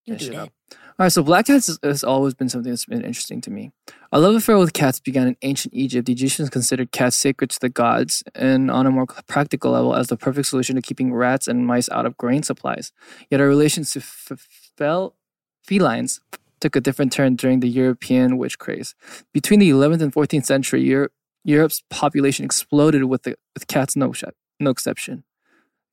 finish 0.05 0.25
do 0.25 0.31
it 0.31 0.35
up. 0.35 0.49
All 0.71 1.05
right, 1.05 1.11
so 1.11 1.23
black 1.23 1.45
cats 1.45 1.67
has, 1.67 1.79
has 1.83 2.03
always 2.03 2.33
been 2.33 2.49
something 2.49 2.69
that's 2.71 2.85
been 2.85 3.03
interesting 3.03 3.39
to 3.41 3.51
me. 3.51 3.71
Our 4.11 4.19
love 4.19 4.35
affair 4.35 4.57
with 4.57 4.73
cats 4.73 4.99
began 4.99 5.27
in 5.27 5.37
ancient 5.41 5.73
Egypt. 5.73 6.07
The 6.07 6.13
Egyptians 6.13 6.49
considered 6.49 6.91
cats 6.91 7.15
sacred 7.15 7.51
to 7.51 7.59
the 7.59 7.69
gods, 7.69 8.23
and 8.35 8.69
on 8.69 8.85
a 8.85 8.91
more 8.91 9.05
practical 9.05 9.71
level, 9.71 9.95
as 9.95 10.07
the 10.07 10.17
perfect 10.17 10.47
solution 10.47 10.75
to 10.75 10.81
keeping 10.81 11.13
rats 11.13 11.47
and 11.47 11.65
mice 11.65 11.89
out 11.89 12.05
of 12.05 12.17
grain 12.17 12.43
supplies. 12.43 12.91
Yet 13.29 13.39
our 13.39 13.47
relations 13.47 13.91
to 13.93 13.99
f- 13.99 14.47
fel- 14.77 15.15
felines 15.63 16.19
took 16.59 16.75
a 16.75 16.81
different 16.81 17.13
turn 17.13 17.35
during 17.35 17.61
the 17.61 17.69
European 17.69 18.37
witch 18.37 18.59
craze. 18.59 18.95
Between 19.33 19.59
the 19.59 19.69
11th 19.69 20.01
and 20.01 20.13
14th 20.13 20.45
century, 20.45 20.83
Europe, 20.83 21.13
Europe's 21.45 21.81
population 21.89 22.43
exploded 22.43 23.05
with, 23.05 23.23
the, 23.23 23.35
with 23.53 23.67
cats, 23.67 23.95
no, 23.95 24.11
no 24.59 24.69
exception. 24.69 25.23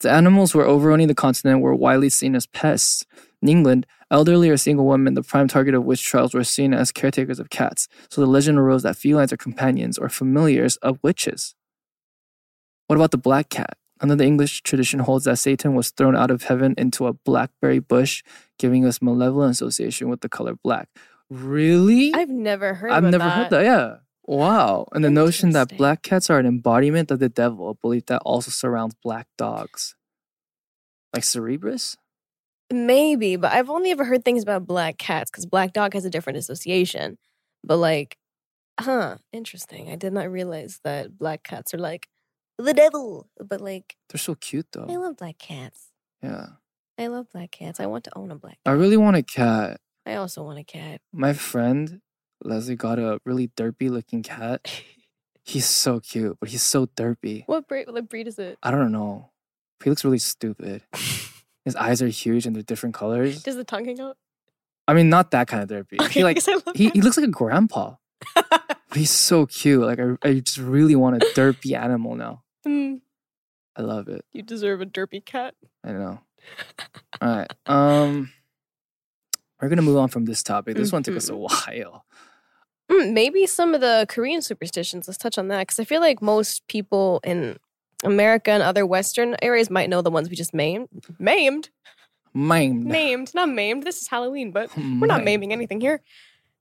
The 0.01 0.11
animals 0.11 0.55
were 0.55 0.65
overrunning 0.65 1.09
the 1.09 1.15
continent 1.15 1.63
were 1.63 1.75
widely 1.75 2.11
seen 2.11 2.35
as 2.35 2.47
pests. 2.47 3.05
In 3.41 3.49
England, 3.49 3.87
elderly 4.11 4.51
or 4.51 4.57
single 4.57 4.87
women, 4.87 5.15
the 5.15 5.23
prime 5.23 5.49
target 5.49 5.75
of 5.75 5.85
witch 5.85 6.05
trials, 6.05 6.35
were 6.35 6.45
seen 6.45 6.75
as 6.75 6.93
caretakers 6.93 7.39
of 7.39 7.51
cats, 7.51 7.89
so 8.11 8.21
the 8.21 8.27
legend 8.27 8.59
arose 8.59 8.83
that 8.83 8.97
felines 8.97 9.33
are 9.33 9.37
companions 9.37 9.99
or 9.99 10.09
familiars 10.09 10.77
of 10.79 10.99
witches. 11.03 11.55
What 12.87 12.97
about 12.97 13.11
the 13.11 13.19
black 13.19 13.49
cat? 13.49 13.77
Another 14.01 14.25
English 14.25 14.63
tradition 14.63 15.01
holds 15.01 15.25
that 15.25 15.39
Satan 15.39 15.75
was 15.75 15.91
thrown 15.91 16.15
out 16.15 16.31
of 16.31 16.45
heaven 16.45 16.75
into 16.77 17.07
a 17.07 17.15
blackberry 17.15 17.79
bush, 17.79 18.23
giving 18.59 18.85
us 18.85 19.01
malevolent 19.01 19.53
association 19.53 20.11
with 20.11 20.21
the 20.21 20.29
color 20.29 20.55
black. 20.55 20.89
Really? 21.31 22.13
I've 22.15 22.29
never 22.29 22.75
heard. 22.75 22.91
I've 22.93 23.05
never 23.05 23.29
heard 23.29 23.51
that. 23.51 23.65
Yeah. 23.65 23.97
Wow. 24.27 24.87
And 24.93 25.05
the 25.05 25.11
notion 25.11 25.51
that 25.51 25.77
black 25.77 26.03
cats 26.03 26.29
are 26.31 26.39
an 26.39 26.47
embodiment 26.47 27.11
of 27.11 27.21
the 27.21 27.29
devil, 27.29 27.71
a 27.71 27.75
belief 27.75 28.07
that 28.07 28.23
also 28.25 28.51
surrounds 28.51 28.97
black 29.03 29.29
dogs. 29.39 29.95
Like 31.15 31.23
Cerberus? 31.23 31.97
Maybe, 32.73 33.37
but 33.37 33.53
I've 33.53 33.71
only 33.71 33.93
ever 33.93 34.05
heard 34.05 34.25
things 34.25 34.43
about 34.43 34.67
black 34.67 34.99
cats 34.99 35.31
because 35.31 35.47
black 35.47 35.73
dog 35.73 35.95
has 35.95 36.05
a 36.05 36.11
different 36.11 36.39
association. 36.39 37.17
But 37.63 37.77
like, 37.77 38.19
huh, 38.81 39.19
interesting. 39.33 39.89
I 39.89 39.95
did 39.95 40.13
not 40.13 40.31
realize 40.31 40.81
that 40.83 41.17
black 41.17 41.45
cats 41.45 41.73
are 41.73 41.79
like 41.79 42.09
the 42.59 42.75
devil. 42.75 43.29
But 43.39 43.61
like, 43.61 43.97
They're 44.11 44.19
so 44.19 44.35
cute 44.35 44.67
though. 44.73 44.87
I 44.89 44.97
love 44.97 45.17
black 45.17 45.39
cats. 45.39 45.93
Yeah. 46.21 46.47
I 46.99 47.07
love 47.07 47.27
black 47.33 47.53
cats. 47.53 47.79
I 47.79 47.87
want 47.87 48.05
to 48.05 48.19
own 48.19 48.33
a 48.33 48.37
black. 48.37 48.59
I 48.67 48.73
really 48.73 48.97
want 48.97 49.17
a 49.17 49.23
cat. 49.23 49.81
I 50.05 50.15
also 50.15 50.43
want 50.43 50.59
a 50.59 50.65
cat. 50.65 51.01
My 51.13 51.35
friend 51.35 52.01
Leslie 52.43 52.77
got 52.77 52.99
a 52.99 53.21
really 53.25 53.49
derpy 53.49 53.91
looking 53.91 54.23
cat. 54.23 54.61
He's 55.45 55.67
so 55.67 56.01
cute, 56.01 56.37
but 56.41 56.49
he's 56.49 56.65
so 56.65 56.87
derpy. 56.87 57.45
what 57.47 57.69
breed? 57.69 57.87
What 57.89 58.09
breed 58.09 58.27
is 58.27 58.37
it? 58.37 58.59
I 58.65 58.73
don't 58.73 58.91
know. 58.91 59.31
He 59.85 59.89
looks 59.91 60.05
really 60.05 60.19
stupid. 60.19 60.83
His 61.65 61.77
eyes 61.77 62.03
are 62.03 62.09
huge 62.09 62.47
and 62.47 62.57
they're 62.57 62.65
different 62.65 62.97
colors. 62.97 63.45
Does 63.45 63.55
the 63.55 63.63
tongue 63.63 63.85
hang 63.85 64.01
out? 64.01 64.17
I 64.89 64.95
mean, 64.95 65.09
not 65.09 65.31
that 65.31 65.47
kind 65.47 65.63
of 65.63 65.69
derpy. 65.69 66.01
Okay, 66.01 66.13
He 66.21 66.25
like 66.25 66.37
'cause 66.39 66.49
I 66.49 66.55
love 66.55 66.75
he, 66.75 66.89
he 66.91 67.01
looks 67.01 67.17
like 67.17 67.29
a 67.29 67.31
grandpa. 67.31 67.95
But 68.35 68.77
he's 68.95 69.13
so 69.13 69.47
cute. 69.47 69.83
Like 69.83 70.01
I, 70.01 70.17
I 70.29 70.41
just 70.41 70.59
really 70.59 70.97
want 70.97 71.23
a 71.23 71.27
derpy 71.27 71.79
animal 71.79 72.17
now. 72.17 72.43
Hmm, 72.65 72.95
I 73.77 73.83
love 73.83 74.09
it. 74.09 74.25
you 74.33 74.43
deserve 74.43 74.81
a 74.81 74.87
derpy 74.87 75.25
cat. 75.25 75.55
I 75.85 75.93
know. 75.93 76.19
All 77.21 77.29
right. 77.37 77.53
Um 77.67 78.33
we're 79.63 79.69
gonna 79.69 79.83
move 79.83 79.97
on 79.99 80.09
from 80.09 80.25
this 80.25 80.43
topic. 80.43 80.77
This 80.77 80.91
one 80.91 81.05
took 81.05 81.17
us 81.17 81.29
a 81.29 81.37
while. 81.37 82.05
Mm, 82.91 83.13
maybe 83.13 83.47
some 83.47 83.75
of 83.75 83.81
the 83.81 84.07
Korean 84.09 84.43
superstitions. 84.43 85.09
Let's 85.09 85.19
touch 85.19 85.39
on 85.39 85.49
that 85.49 85.61
because 85.67 85.79
I 85.81 85.85
feel 85.85 86.01
like 86.01 86.23
most 86.23 86.67
people 86.69 87.21
in 87.25 87.59
America 88.05 88.51
and 88.51 88.63
other 88.63 88.87
Western 88.87 89.35
areas 89.43 89.71
might 89.71 89.89
know 89.91 90.03
the 90.03 90.11
ones 90.11 90.29
we 90.31 90.37
just 90.37 90.55
maimed. 90.55 90.89
Maimed? 91.19 91.71
Maimed. 92.33 92.85
Maimed. 92.87 93.35
Not 93.35 93.49
maimed. 93.49 93.83
This 93.83 94.01
is 94.03 94.09
Halloween, 94.09 94.53
but 94.53 94.71
we're 94.77 95.07
not 95.07 95.25
maiming 95.25 95.53
anything 95.53 95.81
here. 95.81 96.01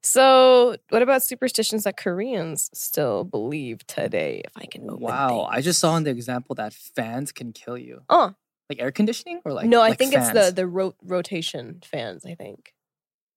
So, 0.02 0.76
what 0.90 1.02
about 1.02 1.24
superstitions 1.24 1.84
that 1.84 1.98
Koreans 1.98 2.70
still 2.74 3.24
believe 3.24 3.86
today? 3.88 4.42
If 4.46 4.52
I 4.56 4.66
can 4.68 5.00
Wow. 5.00 5.48
I 5.50 5.62
just 5.62 5.80
saw 5.80 5.98
in 5.98 6.04
the 6.04 6.12
example 6.12 6.54
that 6.56 6.74
fans 6.74 7.32
can 7.32 7.52
kill 7.54 7.78
you. 7.78 8.02
Oh, 8.08 8.34
Like 8.70 8.80
air 8.80 8.92
conditioning 8.92 9.42
or 9.44 9.52
like 9.52 9.66
no, 9.68 9.82
I 9.82 9.90
like 9.90 9.98
think 9.98 10.14
it's 10.14 10.32
the 10.32 10.52
the 10.56 10.68
ro- 10.68 10.96
rotation 11.04 11.82
fans. 11.84 12.24
I 12.26 12.36
think. 12.36 12.74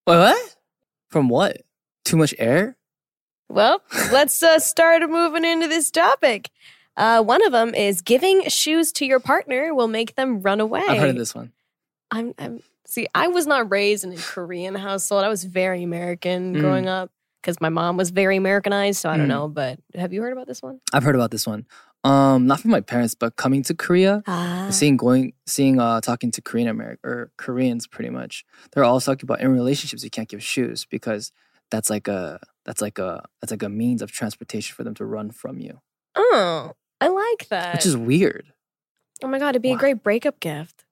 Wait, 0.07 0.17
what? 0.17 0.55
From 1.09 1.27
what? 1.27 1.57
Too 2.05 2.17
much 2.17 2.33
air? 2.39 2.77
Well, 3.49 3.81
let's 4.11 4.41
uh, 4.43 4.59
start 4.59 5.01
moving 5.09 5.43
into 5.43 5.67
this 5.67 5.89
topic. 5.89 6.49
Uh, 6.95 7.23
one 7.23 7.43
of 7.45 7.51
them 7.51 7.73
is 7.73 8.01
giving 8.01 8.43
shoes 8.49 8.91
to 8.93 9.05
your 9.05 9.19
partner 9.19 9.73
will 9.73 9.87
make 9.87 10.15
them 10.15 10.41
run 10.41 10.59
away. 10.59 10.83
I've 10.87 10.99
heard 10.99 11.09
of 11.09 11.17
this 11.17 11.33
one. 11.33 11.51
I'm, 12.11 12.33
I'm 12.37 12.61
see. 12.85 13.07
I 13.15 13.27
was 13.27 13.47
not 13.47 13.71
raised 13.71 14.03
in 14.03 14.11
a 14.13 14.17
Korean 14.17 14.75
household. 14.75 15.23
I 15.23 15.29
was 15.29 15.43
very 15.43 15.83
American 15.83 16.55
Mm. 16.55 16.59
growing 16.59 16.87
up 16.87 17.11
because 17.41 17.59
my 17.61 17.69
mom 17.69 17.97
was 17.97 18.09
very 18.11 18.35
Americanized. 18.35 18.99
So 18.99 19.09
I 19.09 19.17
don't 19.17 19.25
Mm. 19.27 19.29
know. 19.29 19.47
But 19.47 19.79
have 19.95 20.11
you 20.13 20.21
heard 20.21 20.33
about 20.33 20.47
this 20.47 20.61
one? 20.61 20.79
I've 20.93 21.03
heard 21.03 21.15
about 21.15 21.31
this 21.31 21.47
one. 21.47 21.65
Um, 22.03 22.47
not 22.47 22.59
from 22.59 22.71
my 22.71 22.81
parents, 22.81 23.15
but 23.15 23.35
coming 23.35 23.61
to 23.63 23.73
Korea, 23.73 24.23
Ah, 24.27 24.67
seeing 24.71 24.95
going, 24.95 25.33
seeing, 25.45 25.79
uh, 25.81 25.99
talking 26.01 26.31
to 26.31 26.41
Korean 26.41 26.67
American 26.69 27.09
or 27.09 27.31
Koreans, 27.37 27.87
pretty 27.87 28.09
much. 28.09 28.45
They're 28.71 28.85
all 28.85 29.01
talking 29.01 29.25
about 29.25 29.41
in 29.41 29.51
relationships 29.51 30.03
you 30.03 30.09
can't 30.09 30.29
give 30.29 30.41
shoes 30.43 30.85
because 30.85 31.31
that's 31.71 31.89
like 31.89 32.07
a 32.07 32.39
that's 32.69 32.81
like 32.81 32.99
a 32.99 33.25
that's 33.41 33.49
like 33.49 33.63
a 33.63 33.69
means 33.69 34.03
of 34.03 34.11
transportation 34.11 34.75
for 34.75 34.83
them 34.83 34.93
to 34.93 35.03
run 35.05 35.31
from 35.31 35.57
you, 35.57 35.81
oh, 36.15 36.73
I 37.01 37.07
like 37.07 37.49
that. 37.49 37.73
which 37.73 37.85
is 37.87 37.97
weird. 37.97 38.53
oh 39.23 39.27
my 39.27 39.39
god, 39.39 39.49
it'd 39.49 39.63
be 39.63 39.69
Wow. 39.69 39.75
a 39.77 39.79
great 39.79 40.03
breakup 40.03 40.39
gift. 40.39 40.85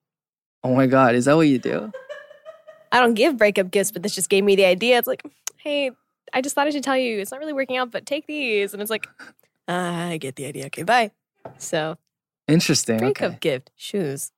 Oh 0.64 0.74
my 0.74 0.88
god, 0.88 1.14
is 1.14 1.26
that 1.26 1.36
what 1.36 1.48
you 1.48 1.60
do? 1.60 1.92
I 2.92 3.00
don't 3.00 3.14
give 3.14 3.38
breakup 3.38 3.70
gifts, 3.70 3.92
but 3.92 4.02
this 4.02 4.16
just 4.16 4.30
gave 4.30 4.44
me 4.44 4.56
the 4.56 4.66
idea. 4.66 4.98
It's 4.98 5.08
like, 5.08 5.22
hey, 5.58 5.92
I 6.34 6.42
just 6.42 6.56
thought 6.56 6.66
I 6.68 6.72
should 6.72 6.84
tell 6.84 6.98
you 6.98 7.20
it's 7.20 7.32
not 7.32 7.40
really 7.40 7.54
working 7.54 7.78
out, 7.78 7.92
but 7.92 8.06
take 8.06 8.26
these. 8.28 8.74
And 8.74 8.82
it's 8.82 8.90
like, 8.90 9.06
"Ah, 9.68 10.08
I 10.08 10.18
get 10.18 10.36
the 10.36 10.46
idea. 10.46 10.66
Okay, 10.68 10.84
bye. 10.84 11.12
So 11.60 11.98
Interesting. 12.48 12.98
breakup 12.98 13.32
Okay. 13.34 13.38
gift, 13.40 13.72
shoes. 13.76 14.32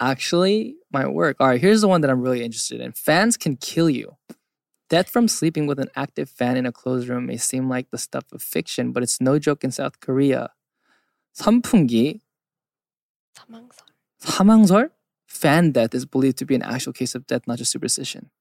Actually, 0.00 0.76
might 0.92 1.08
work. 1.08 1.36
All 1.40 1.46
right, 1.48 1.60
here's 1.60 1.80
the 1.80 1.88
one 1.88 2.02
that 2.02 2.10
I'm 2.10 2.20
really 2.20 2.44
interested 2.44 2.80
in. 2.80 2.92
Fans 2.92 3.36
can 3.36 3.56
kill 3.56 3.88
you. 3.88 4.16
Death 4.89 5.09
from 5.09 5.27
sleeping 5.27 5.67
with 5.67 5.79
an 5.79 5.89
active 5.95 6.29
fan 6.29 6.57
in 6.57 6.65
a 6.65 6.71
closed 6.71 7.07
room 7.07 7.27
may 7.27 7.37
seem 7.37 7.69
like 7.69 7.91
the 7.91 7.97
stuff 7.97 8.25
of 8.31 8.41
fiction, 8.41 8.91
but 8.91 9.03
it's 9.03 9.21
no 9.21 9.37
joke 9.37 9.63
in 9.63 9.71
South 9.71 9.99
Korea. 9.99 10.49
선풍기, 11.37 12.21
사망설. 13.37 13.85
사망설, 14.19 14.89
fan 15.27 15.71
death 15.71 15.93
is 15.93 16.05
believed 16.05 16.37
to 16.37 16.45
be 16.45 16.55
an 16.55 16.63
actual 16.63 16.91
case 16.91 17.13
of 17.15 17.27
death, 17.27 17.47
not 17.47 17.57
just 17.57 17.71
superstition. 17.71 18.31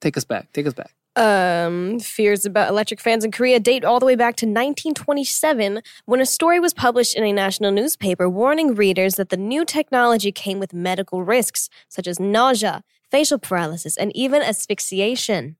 Take 0.00 0.16
us 0.16 0.24
back. 0.24 0.52
Take 0.52 0.66
us 0.66 0.74
back. 0.74 0.94
Um, 1.14 2.00
fears 2.00 2.46
about 2.46 2.70
electric 2.70 2.98
fans 2.98 3.22
in 3.22 3.32
Korea 3.32 3.60
date 3.60 3.84
all 3.84 4.00
the 4.00 4.06
way 4.06 4.16
back 4.16 4.34
to 4.36 4.46
1927 4.46 5.82
when 6.06 6.20
a 6.22 6.26
story 6.26 6.58
was 6.58 6.72
published 6.72 7.14
in 7.14 7.22
a 7.22 7.32
national 7.32 7.70
newspaper 7.70 8.30
warning 8.30 8.74
readers 8.74 9.16
that 9.16 9.28
the 9.28 9.36
new 9.36 9.66
technology 9.66 10.32
came 10.32 10.58
with 10.58 10.72
medical 10.72 11.22
risks 11.22 11.68
such 11.88 12.06
as 12.06 12.18
nausea, 12.18 12.82
facial 13.11 13.39
paralysis, 13.39 13.97
and 13.97 14.15
even 14.15 14.41
asphyxiation. 14.41 15.57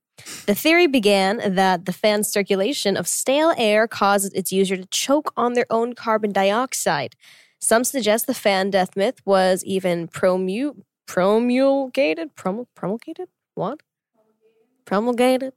The 0.48 0.56
theory 0.56 0.88
began 0.88 1.56
that 1.56 1.86
the 1.86 1.94
fan's 1.94 2.28
circulation 2.28 2.98
of 2.98 3.08
stale 3.08 3.54
air 3.58 3.88
causes 3.88 4.32
its 4.34 4.52
user 4.52 4.76
to 4.76 4.86
choke 4.88 5.32
on 5.38 5.54
their 5.54 5.68
own 5.70 5.94
carbon 5.94 6.32
dioxide. 6.32 7.16
Some 7.60 7.84
suggest 7.84 8.28
the 8.28 8.34
fan 8.34 8.72
death 8.72 8.96
myth 8.96 9.22
was 9.26 9.64
even 9.64 10.08
promu- 10.08 10.82
promulgated. 11.06 12.36
Promul- 12.36 12.68
promulgated? 12.76 13.30
What? 13.54 13.82
promulgated 14.88 15.54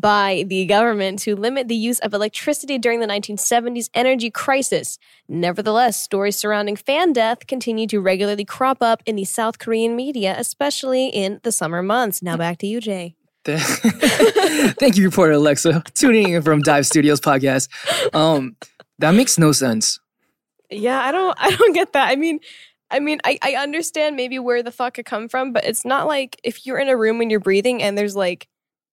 by 0.00 0.44
the 0.46 0.66
government 0.66 1.20
to 1.20 1.36
limit 1.36 1.68
the 1.68 1.74
use 1.74 1.98
of 2.00 2.12
electricity 2.12 2.78
during 2.78 3.00
the 3.00 3.06
1970s 3.06 3.88
energy 3.94 4.30
crisis. 4.30 4.98
Nevertheless, 5.28 6.00
stories 6.00 6.36
surrounding 6.36 6.76
fan 6.76 7.12
death 7.12 7.46
continue 7.46 7.86
to 7.86 8.00
regularly 8.00 8.44
crop 8.44 8.82
up 8.82 9.02
in 9.06 9.16
the 9.16 9.24
South 9.24 9.58
Korean 9.58 9.96
media, 9.96 10.34
especially 10.36 11.06
in 11.08 11.40
the 11.42 11.52
summer 11.52 11.82
months. 11.82 12.22
Now 12.22 12.36
back 12.36 12.58
to 12.58 12.66
you, 12.66 12.80
Jae. 12.80 13.14
Thank 13.44 14.96
you, 14.96 15.04
reporter 15.04 15.32
Alexa, 15.32 15.82
tuning 15.94 16.30
in 16.30 16.42
from 16.42 16.60
Dive 16.60 16.86
Studios 16.86 17.20
podcast. 17.20 17.68
Um, 18.14 18.56
that 18.98 19.12
makes 19.12 19.38
no 19.38 19.52
sense. 19.52 20.00
Yeah, 20.70 21.00
I 21.00 21.12
don't 21.12 21.36
I 21.38 21.50
don't 21.50 21.74
get 21.74 21.92
that. 21.92 22.08
I 22.08 22.16
mean 22.16 22.40
I 22.90 23.00
mean, 23.00 23.18
I, 23.24 23.38
I 23.42 23.54
understand 23.56 24.14
maybe 24.14 24.38
where 24.38 24.62
the 24.62 24.70
fuck 24.70 24.98
it 24.98 25.06
come 25.06 25.28
from, 25.28 25.52
but 25.52 25.64
it's 25.64 25.84
not 25.84 26.06
like 26.06 26.40
if 26.44 26.64
you're 26.64 26.78
in 26.78 26.88
a 26.88 26.96
room 26.96 27.20
and 27.20 27.30
you're 27.30 27.40
breathing 27.40 27.82
and 27.82 27.98
there's 27.98 28.14
like 28.14 28.46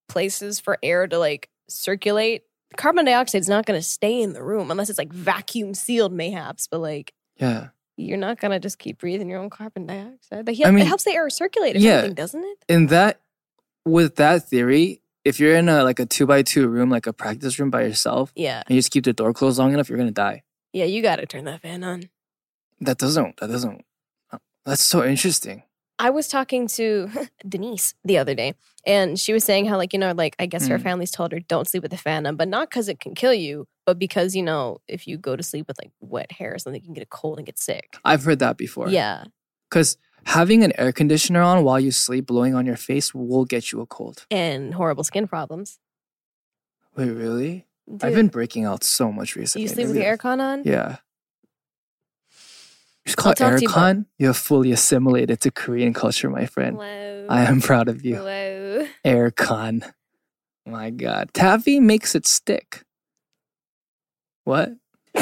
places 0.08 0.60
for 0.60 0.78
air 0.82 1.06
to 1.06 1.18
like 1.18 1.48
circulate, 1.68 2.42
carbon 2.76 3.04
dioxide 3.04 3.40
is 3.40 3.48
not 3.48 3.66
going 3.66 3.78
to 3.78 3.84
stay 3.86 4.20
in 4.22 4.32
the 4.32 4.42
room 4.42 4.70
unless 4.70 4.90
it's 4.90 4.98
like 4.98 5.12
vacuum 5.12 5.74
sealed, 5.74 6.12
mayhaps. 6.12 6.66
But 6.70 6.80
like, 6.80 7.12
Yeah. 7.36 7.68
you're 7.96 8.18
not 8.18 8.40
going 8.40 8.50
to 8.52 8.58
just 8.60 8.78
keep 8.78 8.98
breathing 8.98 9.28
your 9.28 9.40
own 9.40 9.50
carbon 9.50 9.86
dioxide. 9.86 10.46
That 10.46 10.56
I 10.64 10.70
mean, 10.70 10.80
it 10.82 10.86
helps 10.86 11.04
the 11.04 11.12
air 11.12 11.28
circulate, 11.30 11.76
if 11.76 11.82
yeah. 11.82 12.08
doesn't 12.08 12.42
it? 12.44 12.58
in 12.68 12.86
that 12.88 13.20
with 13.84 14.16
that 14.16 14.48
theory, 14.48 15.00
if 15.24 15.38
you're 15.40 15.54
in 15.56 15.68
a 15.68 15.82
like 15.84 15.98
a 15.98 16.06
two 16.06 16.26
by 16.26 16.42
two 16.42 16.68
room, 16.68 16.90
like 16.90 17.06
a 17.06 17.12
practice 17.12 17.58
room 17.58 17.70
by 17.70 17.82
yourself, 17.82 18.32
Yeah. 18.36 18.62
and 18.66 18.74
you 18.74 18.78
just 18.80 18.90
keep 18.90 19.04
the 19.04 19.12
door 19.12 19.32
closed 19.32 19.58
long 19.58 19.72
enough, 19.72 19.88
you're 19.88 19.98
gonna 19.98 20.10
die. 20.10 20.42
Yeah, 20.72 20.84
you 20.86 21.02
got 21.02 21.16
to 21.16 21.26
turn 21.26 21.44
that 21.44 21.60
fan 21.62 21.84
on. 21.84 22.04
That 22.80 22.98
doesn't. 22.98 23.36
That 23.38 23.48
doesn't. 23.50 23.84
uh, 24.32 24.38
That's 24.64 24.82
so 24.82 25.04
interesting. 25.04 25.62
I 26.02 26.10
was 26.10 26.26
talking 26.26 26.66
to 26.78 27.08
Denise 27.48 27.94
the 28.04 28.18
other 28.18 28.34
day, 28.34 28.54
and 28.84 29.18
she 29.18 29.32
was 29.32 29.44
saying 29.44 29.66
how, 29.66 29.76
like, 29.76 29.92
you 29.92 29.98
know, 29.98 30.12
like, 30.12 30.34
I 30.38 30.46
guess 30.46 30.66
her 30.66 30.78
Mm. 30.78 30.82
family's 30.82 31.10
told 31.12 31.30
her 31.32 31.38
don't 31.40 31.68
sleep 31.68 31.82
with 31.84 31.92
a 31.92 31.96
fan 31.96 32.26
on, 32.26 32.36
but 32.36 32.48
not 32.48 32.68
because 32.70 32.88
it 32.88 32.98
can 32.98 33.14
kill 33.14 33.32
you, 33.34 33.66
but 33.86 33.98
because, 33.98 34.34
you 34.34 34.42
know, 34.42 34.78
if 34.88 35.06
you 35.06 35.16
go 35.16 35.36
to 35.36 35.42
sleep 35.42 35.66
with 35.68 35.78
like 35.82 35.92
wet 36.00 36.32
hair 36.32 36.54
or 36.54 36.58
something, 36.58 36.80
you 36.82 36.86
can 36.86 36.94
get 36.94 37.04
a 37.04 37.06
cold 37.20 37.38
and 37.38 37.46
get 37.46 37.58
sick. 37.58 37.96
I've 38.04 38.24
heard 38.24 38.40
that 38.40 38.56
before. 38.56 38.88
Yeah. 38.88 39.24
Because 39.70 39.96
having 40.26 40.64
an 40.64 40.72
air 40.78 40.92
conditioner 40.92 41.40
on 41.40 41.62
while 41.64 41.78
you 41.80 41.90
sleep, 41.92 42.26
blowing 42.26 42.54
on 42.54 42.66
your 42.66 42.76
face, 42.76 43.14
will 43.14 43.44
get 43.44 43.70
you 43.72 43.80
a 43.80 43.86
cold. 43.86 44.26
And 44.30 44.74
horrible 44.74 45.04
skin 45.04 45.26
problems. 45.28 45.78
Wait, 46.96 47.10
really? 47.10 47.66
Dude, 47.88 48.04
I've 48.04 48.14
been 48.14 48.28
breaking 48.28 48.64
out 48.64 48.84
so 48.84 49.10
much 49.12 49.34
recently. 49.36 49.62
you 49.62 49.68
sleep 49.68 49.86
with 49.88 49.96
that's- 49.96 50.18
aircon 50.18 50.40
on? 50.40 50.62
Yeah. 50.64 50.96
It's 53.04 53.14
called 53.14 53.36
talk 53.36 53.60
you 53.60 53.68
about- 53.68 53.96
aircon. 53.96 54.06
You 54.18 54.28
have 54.28 54.36
fully 54.36 54.72
assimilated 54.72 55.40
to 55.40 55.50
Korean 55.50 55.92
culture, 55.92 56.30
my 56.30 56.46
friend. 56.46 56.76
Hello. 56.76 57.26
I 57.28 57.44
am 57.44 57.60
proud 57.60 57.88
of 57.88 58.04
you. 58.04 58.16
Hello. 58.16 58.86
Aircon. 59.04 59.90
My 60.66 60.90
God. 60.90 61.30
Taffy 61.34 61.80
makes 61.80 62.14
it 62.14 62.26
stick. 62.26 62.84
What? 64.44 64.72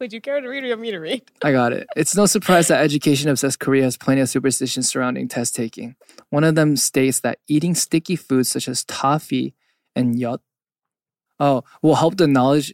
Would 0.00 0.14
you 0.14 0.20
care 0.20 0.40
to 0.40 0.48
read 0.48 0.64
or 0.64 0.66
you 0.66 0.72
want 0.72 0.80
me 0.80 0.90
to 0.92 0.98
read? 0.98 1.22
I 1.42 1.52
got 1.52 1.74
it. 1.74 1.86
It's 1.94 2.16
no 2.16 2.24
surprise 2.24 2.68
that 2.68 2.82
education 2.82 3.28
obsessed 3.28 3.60
Korea 3.60 3.84
has 3.84 3.98
plenty 3.98 4.22
of 4.22 4.30
superstitions 4.30 4.88
surrounding 4.88 5.28
test 5.28 5.54
taking. 5.54 5.94
One 6.30 6.42
of 6.42 6.54
them 6.54 6.76
states 6.76 7.20
that 7.20 7.38
eating 7.48 7.74
sticky 7.74 8.16
foods 8.16 8.48
such 8.48 8.66
as 8.66 8.82
toffee 8.84 9.54
and 9.94 10.14
yeot 10.14 10.38
oh, 11.38 11.64
will 11.82 11.96
help 11.96 12.16
the 12.16 12.26
knowledge 12.26 12.72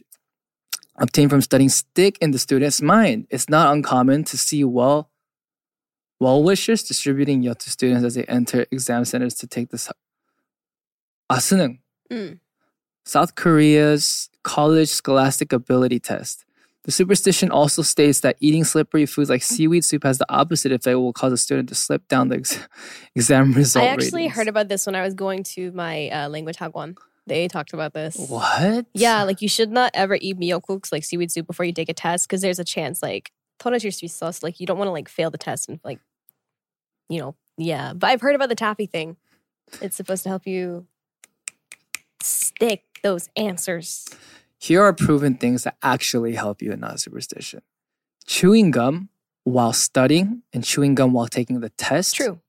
obtained 0.97 1.29
from 1.29 1.41
studying 1.41 1.69
stick 1.69 2.17
in 2.21 2.31
the 2.31 2.39
student's 2.39 2.81
mind. 2.81 3.27
It's 3.29 3.49
not 3.49 3.73
uncommon 3.73 4.23
to 4.25 4.37
see 4.37 4.63
well 4.63 5.09
well 6.19 6.43
wishers 6.43 6.83
distributing 6.83 7.43
yeot 7.43 7.59
to 7.59 7.69
students 7.69 8.03
as 8.03 8.15
they 8.15 8.23
enter 8.23 8.65
exam 8.71 9.05
centers 9.05 9.35
to 9.35 9.47
take 9.47 9.69
this. 9.69 9.89
Mm. 12.11 12.39
South 13.05 13.35
Korea's 13.35 14.29
college 14.43 14.89
scholastic 14.89 15.53
ability 15.53 15.99
test. 15.99 16.45
The 16.83 16.91
superstition 16.91 17.51
also 17.51 17.81
states 17.81 18.21
that 18.21 18.37
eating 18.39 18.63
slippery 18.63 19.05
foods 19.05 19.29
like 19.29 19.41
mm. 19.41 19.45
seaweed 19.45 19.83
soup 19.83 20.03
has 20.03 20.19
the 20.19 20.25
opposite 20.29 20.71
effect, 20.71 20.97
will 20.97 21.11
cause 21.11 21.33
a 21.33 21.37
student 21.37 21.67
to 21.69 21.75
slip 21.75 22.07
down 22.07 22.29
the 22.29 22.37
ex- 22.37 22.59
exam 23.15 23.51
result. 23.51 23.83
I 23.83 23.89
actually 23.89 24.23
ratings. 24.23 24.35
heard 24.35 24.47
about 24.47 24.69
this 24.69 24.85
when 24.85 24.95
I 24.95 25.01
was 25.01 25.13
going 25.13 25.43
to 25.55 25.71
my 25.73 26.09
uh, 26.09 26.29
language 26.29 26.57
hagwon. 26.57 26.97
They 27.27 27.47
talked 27.47 27.73
about 27.73 27.93
this. 27.93 28.15
What? 28.15 28.85
Yeah, 28.93 29.23
like 29.23 29.41
you 29.41 29.49
should 29.49 29.71
not 29.71 29.91
ever 29.93 30.17
eat 30.19 30.39
miyeokguks 30.39 30.91
like 30.91 31.03
seaweed 31.03 31.31
soup 31.31 31.45
before 31.45 31.65
you 31.65 31.73
take 31.73 31.89
a 31.89 31.93
test 31.93 32.27
because 32.27 32.41
there's 32.41 32.59
a 32.59 32.63
chance 32.63 33.03
like 33.03 33.31
torajir 33.59 34.09
sauce 34.09 34.43
like 34.43 34.59
you 34.59 34.65
don't 34.65 34.77
want 34.77 34.87
to 34.87 34.91
like 34.93 35.09
fail 35.09 35.31
the 35.31 35.37
test 35.37 35.67
and 35.67 35.79
like 35.83 35.99
you 37.09 37.19
know 37.19 37.35
yeah. 37.57 37.93
But 37.93 38.07
I've 38.07 38.21
heard 38.21 38.35
about 38.35 38.49
the 38.49 38.55
taffy 38.55 38.85
thing. 38.85 39.17
It's 39.81 39.95
supposed 39.95 40.23
to 40.23 40.29
help 40.29 40.47
you 40.47 40.87
stick 42.21 42.83
those 43.03 43.29
answers. 43.35 44.07
Here 44.59 44.81
are 44.81 44.93
proven 44.93 45.35
things 45.35 45.63
that 45.63 45.77
actually 45.83 46.35
help 46.35 46.61
you 46.61 46.71
and 46.71 46.81
not 46.81 46.99
superstition. 46.99 47.61
Chewing 48.25 48.71
gum 48.71 49.09
while 49.43 49.73
studying 49.73 50.43
and 50.53 50.63
chewing 50.63 50.95
gum 50.95 51.13
while 51.13 51.27
taking 51.27 51.59
the 51.59 51.69
test 51.69 52.15
True. 52.15 52.39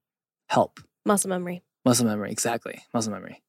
help. 0.49 0.81
Muscle 1.05 1.31
memory. 1.31 1.63
Muscle 1.85 2.07
memory, 2.07 2.31
exactly. 2.31 2.81
Muscle 2.93 3.13
memory. 3.13 3.43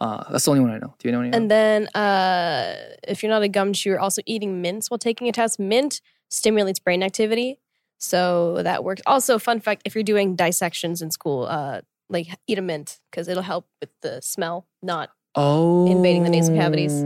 Uh, 0.00 0.24
that's 0.30 0.44
the 0.44 0.50
only 0.50 0.60
one 0.62 0.70
I 0.70 0.78
know. 0.78 0.94
Do 0.98 1.08
you 1.08 1.12
know 1.12 1.20
any? 1.20 1.32
And 1.36 1.50
then 1.50 1.88
uh 1.88 2.74
if 3.06 3.22
you're 3.22 3.30
not 3.30 3.42
a 3.42 3.48
gum 3.48 3.72
chewer, 3.72 3.98
also 3.98 4.22
eating 4.26 4.62
mints 4.62 4.90
while 4.90 4.98
taking 4.98 5.28
a 5.28 5.32
test. 5.32 5.58
Mint 5.58 6.00
stimulates 6.30 6.78
brain 6.78 7.02
activity. 7.02 7.60
So 7.98 8.62
that 8.62 8.84
works. 8.84 9.02
Also, 9.06 9.38
fun 9.38 9.60
fact, 9.60 9.82
if 9.84 9.94
you're 9.94 10.04
doing 10.04 10.36
dissections 10.36 11.02
in 11.02 11.10
school, 11.10 11.46
uh 11.48 11.80
like 12.08 12.28
eat 12.46 12.58
a 12.58 12.62
mint 12.62 13.00
because 13.10 13.28
it'll 13.28 13.42
help 13.42 13.66
with 13.80 13.90
the 14.02 14.20
smell, 14.20 14.66
not 14.82 15.10
oh, 15.34 15.86
invading 15.86 16.22
the 16.22 16.30
nasal 16.30 16.54
cavities. 16.54 17.02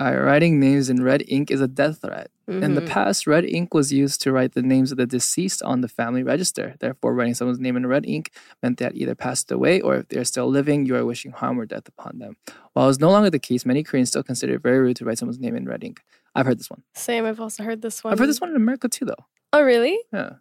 Uh, 0.00 0.14
writing 0.16 0.60
names 0.60 0.88
in 0.88 1.02
red 1.02 1.24
ink 1.26 1.50
is 1.50 1.60
a 1.60 1.66
death 1.66 2.02
threat. 2.02 2.30
In 2.46 2.74
the 2.76 2.80
Mhm. 2.80 2.86
past, 2.88 3.26
red 3.26 3.44
ink 3.44 3.74
was 3.74 3.92
used 3.92 4.22
to 4.22 4.32
write 4.32 4.52
the 4.52 4.62
names 4.62 4.90
of 4.92 4.96
the 4.96 5.06
deceased 5.06 5.60
on 5.62 5.80
the 5.82 5.88
family 5.88 6.22
register. 6.22 6.76
Therefore, 6.78 7.12
writing 7.14 7.34
someone's 7.34 7.58
name 7.58 7.76
in 7.76 7.84
red 7.86 8.06
ink 8.06 8.30
meant 8.62 8.78
they 8.78 8.84
had 8.86 8.94
either 8.96 9.14
passed 9.14 9.50
away 9.52 9.80
or 9.80 9.96
if 9.96 10.08
they're 10.08 10.24
still 10.24 10.48
living, 10.48 10.86
you 10.86 10.94
are 10.96 11.04
wishing 11.04 11.32
harm 11.32 11.58
or 11.60 11.66
death 11.66 11.88
upon 11.88 12.20
them. 12.20 12.36
While 12.72 12.88
it's 12.88 13.00
no 13.00 13.10
longer 13.10 13.28
the 13.28 13.38
case, 13.40 13.66
many 13.66 13.82
Koreans 13.82 14.08
still 14.08 14.22
consider 14.22 14.54
it 14.54 14.62
very 14.62 14.78
rude 14.78 14.96
to 14.96 15.04
write 15.04 15.18
someone's 15.18 15.40
name 15.40 15.56
in 15.56 15.66
red 15.66 15.82
ink. 15.84 16.00
I've 16.34 16.46
heard 16.46 16.58
this 16.58 16.70
one. 16.70 16.84
Same. 16.94 17.26
I've 17.26 17.40
also 17.40 17.64
heard 17.64 17.82
this 17.82 18.02
one. 18.04 18.12
I've 18.12 18.18
heard 18.18 18.28
this 18.30 18.40
one 18.40 18.50
in 18.50 18.56
America 18.56 18.88
too, 18.88 19.04
though. 19.04 19.26
Oh, 19.52 19.62
really? 19.62 19.98
Yeah. 20.12 20.34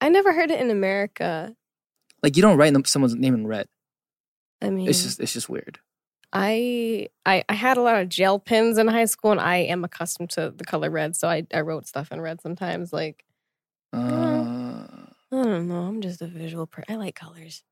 I 0.00 0.08
never 0.08 0.32
heard 0.32 0.50
it 0.50 0.60
in 0.60 0.70
America. 0.70 1.54
Like 2.22 2.36
you 2.36 2.42
don't 2.42 2.56
write 2.56 2.74
someone's 2.86 3.14
name 3.16 3.34
in 3.34 3.46
red. 3.46 3.66
I 4.62 4.70
mean, 4.70 4.88
It's 4.88 5.02
just 5.02 5.20
it's 5.20 5.32
just 5.32 5.48
weird. 5.48 5.80
I, 6.32 7.08
I 7.26 7.44
I 7.48 7.54
had 7.54 7.76
a 7.76 7.82
lot 7.82 8.00
of 8.00 8.08
gel 8.08 8.38
pens 8.38 8.78
in 8.78 8.88
high 8.88 9.04
school, 9.04 9.32
and 9.32 9.40
I 9.40 9.56
am 9.58 9.84
accustomed 9.84 10.30
to 10.30 10.52
the 10.56 10.64
color 10.64 10.90
red, 10.90 11.14
so 11.16 11.28
I 11.28 11.46
I 11.52 11.60
wrote 11.60 11.86
stuff 11.86 12.10
in 12.12 12.20
red 12.20 12.40
sometimes. 12.40 12.92
Like 12.92 13.24
Uh, 13.92 13.98
I 15.32 15.42
don't 15.44 15.68
know, 15.68 15.82
I'm 15.82 16.00
just 16.00 16.22
a 16.22 16.26
visual 16.26 16.66
person. 16.66 16.92
I 16.94 16.96
like 16.96 17.14
colors. 17.14 17.62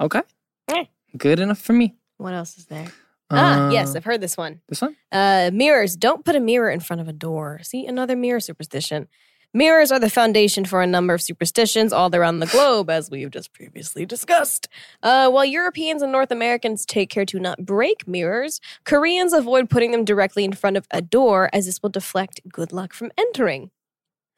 okay. 0.00 0.22
Eh. 0.68 0.84
Good 1.16 1.40
enough 1.40 1.58
for 1.60 1.72
me. 1.72 1.96
What 2.18 2.34
else 2.34 2.56
is 2.58 2.66
there? 2.66 2.86
ah, 3.30 3.70
yes, 3.70 3.94
Uh, 3.94 3.98
I've 3.98 4.04
heard 4.04 4.20
this 4.20 4.36
one. 4.36 4.60
this 4.68 4.80
one. 4.82 4.96
Uh, 5.12 5.50
mirrors. 5.52 5.96
Don't 5.96 6.24
put 6.24 6.36
a 6.36 6.40
mirror 6.40 6.70
in 6.70 6.80
front 6.80 7.00
of 7.00 7.08
a 7.08 7.12
door. 7.12 7.60
See, 7.62 7.86
another 7.86 8.16
mirror 8.16 8.40
superstition. 8.40 9.08
Mirrors 9.52 9.90
are 9.90 9.98
the 9.98 10.08
foundation 10.08 10.64
for 10.64 10.80
a 10.80 10.86
number 10.86 11.12
of 11.12 11.20
superstitions 11.20 11.92
all 11.92 12.14
around 12.14 12.38
the 12.38 12.46
globe, 12.46 12.88
as 12.88 13.10
we've 13.10 13.30
just 13.30 13.52
previously 13.52 14.06
discussed. 14.06 14.68
Uh, 15.02 15.28
while 15.28 15.44
Europeans 15.44 16.02
and 16.02 16.12
North 16.12 16.30
Americans 16.30 16.86
take 16.86 17.10
care 17.10 17.24
to 17.26 17.40
not 17.40 17.64
break 17.64 18.06
mirrors, 18.06 18.60
Koreans 18.84 19.32
avoid 19.32 19.68
putting 19.68 19.90
them 19.90 20.04
directly 20.04 20.44
in 20.44 20.52
front 20.52 20.76
of 20.76 20.86
a 20.92 21.02
door, 21.02 21.50
as 21.52 21.66
this 21.66 21.82
will 21.82 21.90
deflect 21.90 22.40
good 22.48 22.72
luck 22.72 22.92
from 22.92 23.10
entering. 23.18 23.72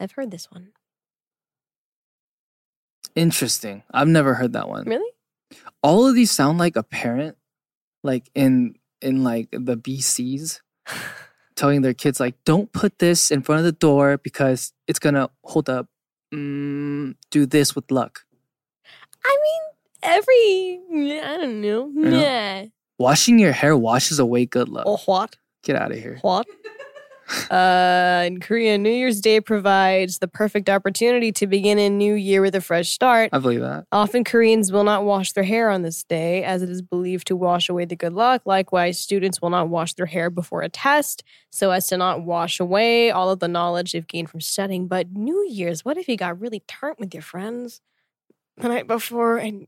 I've 0.00 0.12
heard 0.12 0.30
this 0.30 0.50
one. 0.50 0.68
Interesting. 3.14 3.82
I've 3.90 4.08
never 4.08 4.34
heard 4.34 4.54
that 4.54 4.70
one. 4.70 4.84
Really? 4.84 5.12
All 5.82 6.06
of 6.06 6.14
these 6.14 6.30
sound 6.30 6.56
like 6.56 6.76
a 6.76 6.82
parent, 6.82 7.36
like 8.02 8.30
in 8.34 8.76
in 9.02 9.22
like 9.22 9.48
the 9.52 9.76
BCs, 9.76 10.60
telling 11.54 11.82
their 11.82 11.94
kids 11.94 12.20
like, 12.20 12.34
"Don't 12.44 12.72
put 12.72 12.98
this 12.98 13.30
in 13.30 13.42
front 13.42 13.60
of 13.60 13.64
the 13.64 13.72
door 13.72 14.18
because 14.18 14.72
it's 14.86 14.98
gonna 14.98 15.30
hold 15.44 15.68
up. 15.68 15.86
Mm, 16.32 17.14
do 17.30 17.46
this 17.46 17.74
with 17.74 17.90
luck. 17.90 18.20
I 19.24 19.38
mean, 19.44 19.62
every 20.02 21.20
I 21.20 21.36
don't 21.36 21.60
know. 21.60 21.86
know. 21.94 22.18
Yeah. 22.20 22.66
Washing 22.98 23.38
your 23.38 23.52
hair 23.52 23.76
washes 23.76 24.18
away 24.18 24.46
good 24.46 24.68
luck. 24.68 24.86
Or 24.86 24.98
what? 25.06 25.36
Get 25.62 25.76
out 25.76 25.92
of 25.92 25.98
here. 25.98 26.18
What? 26.22 26.46
Uh, 27.50 28.24
in 28.26 28.40
Korea, 28.40 28.78
New 28.78 28.90
Year's 28.90 29.20
Day 29.20 29.40
provides 29.40 30.18
the 30.18 30.28
perfect 30.28 30.68
opportunity 30.68 31.32
to 31.32 31.46
begin 31.46 31.78
a 31.78 31.88
new 31.88 32.14
year 32.14 32.42
with 32.42 32.54
a 32.54 32.60
fresh 32.60 32.90
start. 32.90 33.30
I 33.32 33.38
believe 33.38 33.60
that. 33.60 33.86
Often, 33.92 34.24
Koreans 34.24 34.72
will 34.72 34.84
not 34.84 35.04
wash 35.04 35.32
their 35.32 35.44
hair 35.44 35.70
on 35.70 35.82
this 35.82 36.02
day, 36.04 36.44
as 36.44 36.62
it 36.62 36.68
is 36.68 36.82
believed 36.82 37.26
to 37.28 37.36
wash 37.36 37.68
away 37.68 37.84
the 37.84 37.96
good 37.96 38.12
luck. 38.12 38.42
Likewise, 38.44 38.98
students 38.98 39.40
will 39.40 39.50
not 39.50 39.68
wash 39.68 39.94
their 39.94 40.06
hair 40.06 40.30
before 40.30 40.62
a 40.62 40.68
test, 40.68 41.22
so 41.50 41.70
as 41.70 41.86
to 41.88 41.96
not 41.96 42.22
wash 42.22 42.60
away 42.60 43.10
all 43.10 43.30
of 43.30 43.38
the 43.40 43.48
knowledge 43.48 43.92
they've 43.92 44.06
gained 44.06 44.30
from 44.30 44.40
studying. 44.40 44.86
But 44.86 45.12
New 45.12 45.46
Year's, 45.48 45.84
what 45.84 45.96
if 45.96 46.08
you 46.08 46.16
got 46.16 46.40
really 46.40 46.60
turned 46.66 46.96
with 46.98 47.14
your 47.14 47.22
friends 47.22 47.80
the 48.56 48.68
night 48.68 48.86
before 48.86 49.38
and. 49.38 49.66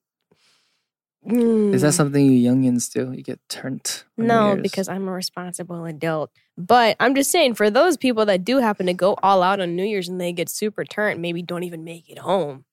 Is 1.26 1.80
that 1.82 1.88
Mm. 1.88 1.94
something 1.94 2.26
you 2.26 2.50
youngins 2.50 2.92
do? 2.92 3.12
You 3.12 3.22
get 3.22 3.40
turned. 3.48 4.02
No, 4.18 4.56
because 4.60 4.88
I'm 4.88 5.08
a 5.08 5.12
responsible 5.12 5.84
adult. 5.86 6.30
But 6.58 6.96
I'm 7.00 7.14
just 7.14 7.30
saying, 7.30 7.54
for 7.54 7.70
those 7.70 7.96
people 7.96 8.26
that 8.26 8.44
do 8.44 8.58
happen 8.58 8.86
to 8.86 8.94
go 8.94 9.14
all 9.22 9.42
out 9.42 9.58
on 9.60 9.74
New 9.74 9.84
Year's 9.84 10.08
and 10.08 10.20
they 10.20 10.32
get 10.32 10.48
super 10.48 10.84
turned, 10.84 11.22
maybe 11.22 11.40
don't 11.42 11.62
even 11.64 11.82
make 11.82 12.10
it 12.10 12.18
home. 12.18 12.64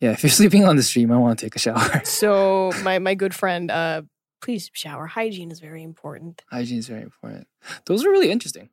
yeah, 0.00 0.10
if 0.10 0.22
you're 0.22 0.30
sleeping 0.40 0.64
on 0.64 0.76
the 0.76 0.82
street, 0.82 1.08
I 1.10 1.16
want 1.16 1.38
to 1.38 1.44
take 1.46 1.54
a 1.56 1.58
shower. 1.60 2.02
So 2.04 2.72
my 2.82 2.98
my 2.98 3.14
good 3.14 3.34
friend, 3.34 3.70
uh, 3.70 4.02
please 4.40 4.68
shower. 4.74 5.06
Hygiene 5.06 5.50
is 5.52 5.60
very 5.60 5.82
important. 5.84 6.42
Hygiene 6.50 6.78
is 6.78 6.88
very 6.88 7.02
important. 7.02 7.46
Those 7.86 8.04
are 8.04 8.10
really 8.10 8.30
interesting. 8.30 8.68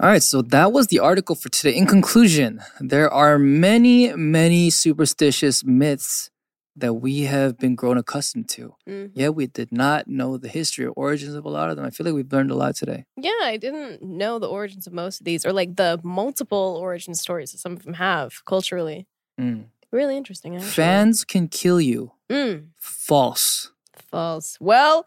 All 0.00 0.08
right, 0.08 0.22
so 0.22 0.42
that 0.42 0.72
was 0.72 0.86
the 0.88 0.98
article 1.00 1.34
for 1.36 1.48
today. 1.48 1.76
In 1.76 1.86
conclusion, 1.86 2.60
there 2.80 3.08
are 3.12 3.38
many, 3.38 4.12
many 4.14 4.70
superstitious 4.70 5.64
myths 5.64 6.30
that 6.76 6.94
we 6.94 7.22
have 7.22 7.58
been 7.58 7.74
grown 7.74 7.98
accustomed 7.98 8.48
to. 8.48 8.74
Mhm. 8.88 9.10
Yet 9.14 9.34
we 9.34 9.46
did 9.46 9.70
not 9.72 10.08
know 10.08 10.38
the 10.38 10.48
history 10.48 10.86
or 10.86 10.92
origins 10.96 11.34
of 11.34 11.44
a 11.44 11.48
lot 11.50 11.68
of 11.70 11.76
them. 11.76 11.84
I 11.84 11.90
feel 11.90 12.06
like 12.06 12.14
we've 12.14 12.32
learned 12.32 12.50
a 12.50 12.54
lot 12.54 12.74
today. 12.76 13.04
Yeah, 13.16 13.30
I 13.42 13.56
didn't 13.58 14.02
know 14.02 14.38
the 14.38 14.48
origins 14.48 14.86
of 14.86 14.92
most 14.92 15.20
of 15.20 15.24
these, 15.26 15.44
or 15.44 15.52
like 15.52 15.76
the 15.76 16.00
multiple 16.02 16.78
origin 16.80 17.14
stories 17.14 17.52
that 17.52 17.58
some 17.58 17.72
of 17.72 17.82
them 17.84 17.94
have 17.94 18.44
culturally. 18.46 19.06
Mm. 19.38 19.66
Really 19.90 20.16
interesting. 20.16 20.56
Actually. 20.56 20.70
Fans 20.70 21.24
can 21.24 21.48
kill 21.48 21.80
you. 21.80 22.12
Mm, 22.30 22.68
False. 22.78 23.70
false. 24.10 24.56
Well, 24.60 25.04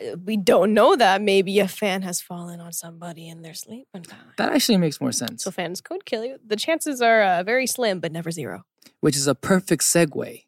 uh, 0.00 0.16
we 0.24 0.38
don't 0.38 0.72
know 0.72 0.96
that. 0.96 1.20
Maybe 1.20 1.58
a 1.60 1.68
fan 1.68 2.00
has 2.02 2.22
fallen 2.22 2.58
on 2.60 2.72
somebody 2.72 3.28
in 3.28 3.42
their 3.42 3.52
sleep 3.54 3.86
one 3.92 4.04
time. 4.04 4.32
That 4.38 4.52
actually 4.52 4.78
makes 4.78 5.00
more 5.00 5.12
sense, 5.12 5.44
So 5.44 5.50
fans 5.50 5.82
could 5.82 6.06
kill 6.06 6.24
you. 6.24 6.38
The 6.46 6.56
chances 6.56 7.02
are 7.02 7.22
uh, 7.22 7.42
very 7.42 7.66
slim, 7.66 8.00
but 8.00 8.12
never 8.12 8.30
zero. 8.30 8.64
which 9.00 9.16
is 9.16 9.26
a 9.26 9.34
perfect 9.34 9.82
segue. 9.82 10.44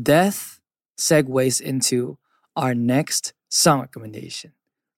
Death 0.00 0.60
segues 0.98 1.60
into 1.60 2.18
our 2.56 2.74
next 2.74 3.32
song 3.48 3.80
recommendation. 3.80 4.52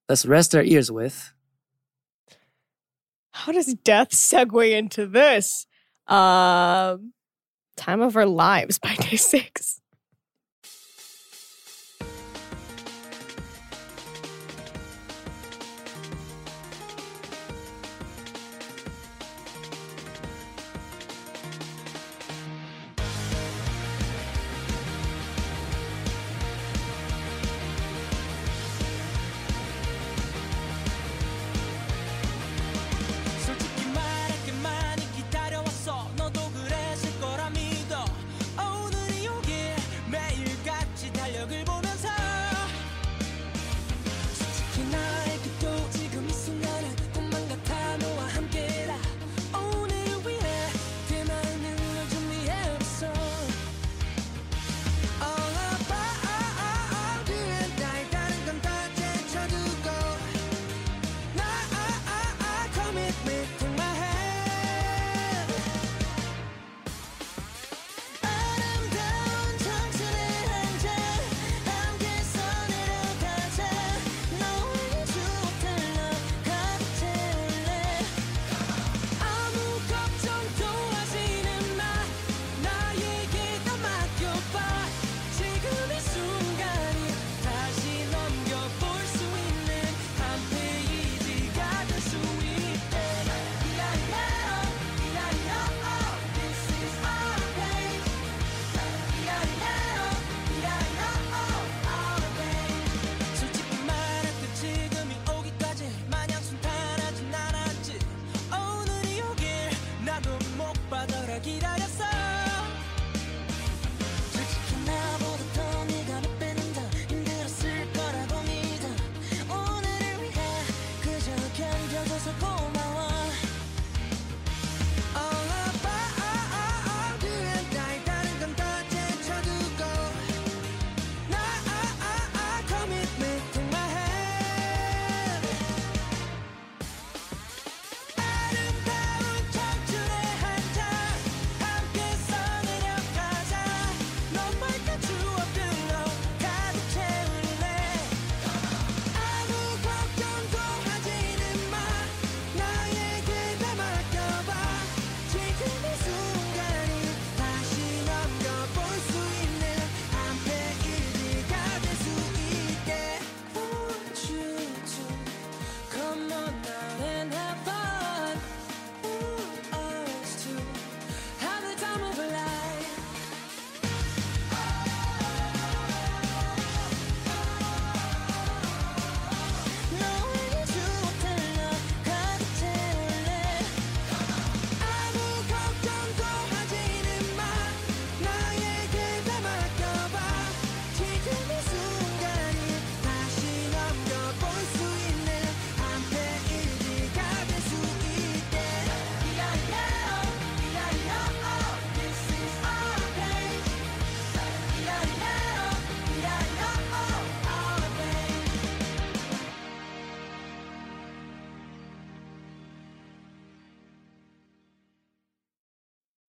Let's 0.09 0.25
rest 0.25 0.55
our 0.55 0.63
ears 0.63 0.91
with 0.91 1.33
How 3.33 3.53
does 3.53 3.75
death 3.75 4.11
segue 4.11 4.71
into 4.71 5.07
this? 5.07 5.67
Um, 6.07 7.13
Time 7.77 8.01
of 8.01 8.17
Our 8.17 8.27
Lives 8.27 8.79
by 8.79 8.89
DAY6. 8.95 9.81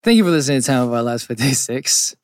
Thank 0.03 0.17
you 0.17 0.23
for 0.23 0.31
listening 0.31 0.61
to 0.61 0.67
Time 0.67 0.83
of 0.87 0.93
Our 0.93 1.01
Lives 1.01 1.23
for 1.23 1.33
DAY6. 1.35 2.15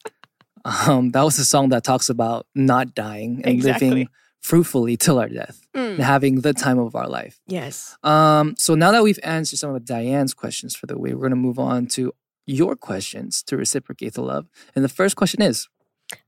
Um, 0.65 1.12
that 1.12 1.22
was 1.24 1.39
a 1.39 1.46
song 1.46 1.70
that 1.70 1.84
talks 1.86 2.10
about 2.10 2.46
not 2.54 2.94
dying 2.94 3.42
and 3.46 3.48
Exactly. 3.56 3.89
living 3.89 4.10
fruitfully 4.42 4.98
till 4.98 5.18
our 5.20 5.30
death 5.30 5.65
Mm. 5.74 5.92
and 5.96 6.04
having 6.04 6.42
the 6.42 6.54
time 6.54 6.78
of 6.80 6.96
our 6.96 7.08
life. 7.08 7.39
Yes. 7.48 7.96
Um, 8.04 8.56
so 8.58 8.76
now 8.76 8.92
that 8.92 9.04
we've 9.04 9.20
answered 9.24 9.60
some 9.60 9.74
of 9.74 9.86
Diane's 9.86 10.34
questions 10.34 10.76
for 10.76 10.86
the 10.88 10.98
week, 10.98 11.13
we're 11.13 11.20
going 11.22 11.30
to 11.32 11.36
move 11.38 11.60
on 11.60 11.88
to 11.88 12.13
your 12.46 12.76
questions 12.76 13.42
to 13.44 13.56
reciprocate 13.56 14.13
the 14.15 14.22
love. 14.24 14.48
And 14.76 14.84
the 14.84 14.89
first 14.89 15.15
question 15.15 15.42
is 15.42 15.68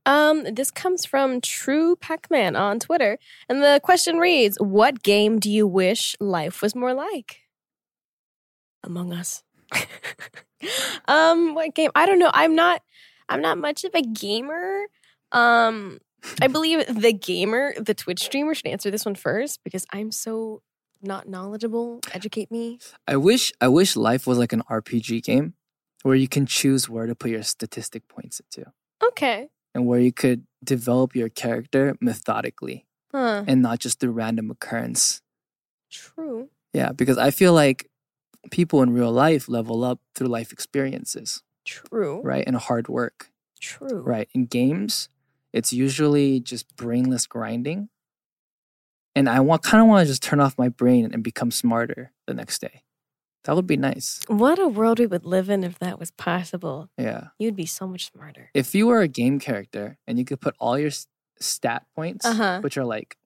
Um, 0.06 0.44
this 0.54 0.70
comes 0.70 1.04
from 1.04 1.40
True 1.40 1.96
Pac-Man 1.96 2.54
on 2.56 2.78
Twitter, 2.78 3.18
and 3.48 3.62
the 3.62 3.80
question 3.82 4.16
reads: 4.18 4.56
"What 4.60 5.02
game 5.02 5.40
do 5.40 5.50
you 5.50 5.66
wish 5.66 6.14
life 6.20 6.62
was 6.62 6.74
more 6.76 6.94
like?" 6.94 7.40
Among 8.84 9.12
Us. 9.12 9.42
um, 11.08 11.54
what 11.54 11.74
game? 11.74 11.90
I 11.94 12.06
don't 12.06 12.18
know. 12.18 12.30
I'm 12.32 12.54
not. 12.54 12.82
I'm 13.28 13.40
not 13.40 13.58
much 13.58 13.84
of 13.84 13.94
a 13.94 14.02
gamer. 14.02 14.84
Um, 15.32 15.98
I 16.40 16.46
believe 16.48 16.84
the 16.86 17.12
gamer, 17.12 17.74
the 17.78 17.94
Twitch 17.94 18.22
streamer, 18.22 18.54
should 18.54 18.66
answer 18.66 18.90
this 18.90 19.04
one 19.04 19.14
first 19.14 19.60
because 19.64 19.86
I'm 19.92 20.10
so 20.10 20.62
not 21.02 21.28
knowledgeable. 21.28 22.00
Educate 22.12 22.50
me. 22.50 22.78
I 23.08 23.16
wish 23.16 23.52
I 23.60 23.68
wish 23.68 23.96
life 23.96 24.26
was 24.26 24.38
like 24.38 24.52
an 24.52 24.62
RPG 24.70 25.22
game 25.24 25.54
where 26.02 26.14
you 26.16 26.28
can 26.28 26.46
choose 26.46 26.88
where 26.88 27.06
to 27.06 27.14
put 27.14 27.30
your 27.30 27.42
statistic 27.42 28.08
points 28.08 28.40
into 28.40 28.70
Okay. 29.04 29.48
and 29.74 29.86
where 29.86 30.00
you 30.00 30.12
could 30.12 30.44
develop 30.64 31.14
your 31.14 31.28
character 31.28 31.96
methodically 32.00 32.86
Huh. 33.12 33.44
and 33.46 33.62
not 33.62 33.78
just 33.78 34.00
through 34.00 34.10
random 34.12 34.50
occurrence. 34.50 35.22
True. 35.90 36.48
Yeah, 36.72 36.92
because 36.92 37.18
I 37.18 37.30
feel 37.30 37.52
like 37.52 37.88
people 38.50 38.82
in 38.82 38.92
real 38.92 39.12
life 39.12 39.48
level 39.48 39.84
up 39.84 40.00
through 40.14 40.28
life 40.28 40.52
experiences, 40.52 41.42
True. 41.64 42.20
right? 42.22 42.44
And 42.46 42.56
hard 42.56 42.88
work, 42.88 43.30
True. 43.60 44.00
right? 44.00 44.28
In 44.34 44.46
games, 44.46 45.08
it's 45.52 45.72
usually 45.72 46.40
just 46.40 46.74
brainless 46.76 47.26
grinding. 47.26 47.88
And 49.14 49.28
I 49.28 49.40
want 49.40 49.62
kind 49.62 49.82
of 49.82 49.88
want 49.88 50.06
to 50.06 50.10
just 50.10 50.22
turn 50.22 50.40
off 50.40 50.56
my 50.56 50.68
brain 50.70 51.10
and 51.12 51.22
become 51.22 51.50
smarter 51.50 52.12
the 52.26 52.34
next 52.34 52.60
day. 52.60 52.82
That 53.44 53.56
would 53.56 53.66
be 53.66 53.76
nice. 53.76 54.20
What 54.28 54.58
a 54.58 54.68
world 54.68 54.98
we 55.00 55.06
would 55.06 55.24
live 55.26 55.50
in 55.50 55.64
if 55.64 55.78
that 55.80 55.98
was 55.98 56.10
possible. 56.12 56.88
Yeah. 56.96 57.28
You'd 57.38 57.56
be 57.56 57.66
so 57.66 57.86
much 57.88 58.10
smarter. 58.12 58.50
If 58.54 58.74
you 58.74 58.86
were 58.86 59.00
a 59.00 59.08
game 59.08 59.38
character 59.40 59.98
and 60.06 60.18
you 60.18 60.24
could 60.24 60.40
put 60.40 60.54
all 60.60 60.78
your 60.78 60.92
stat 61.40 61.84
points, 61.96 62.24
Uh-huh. 62.24 62.60
which 62.62 62.76
are 62.78 62.84
like 62.84 63.16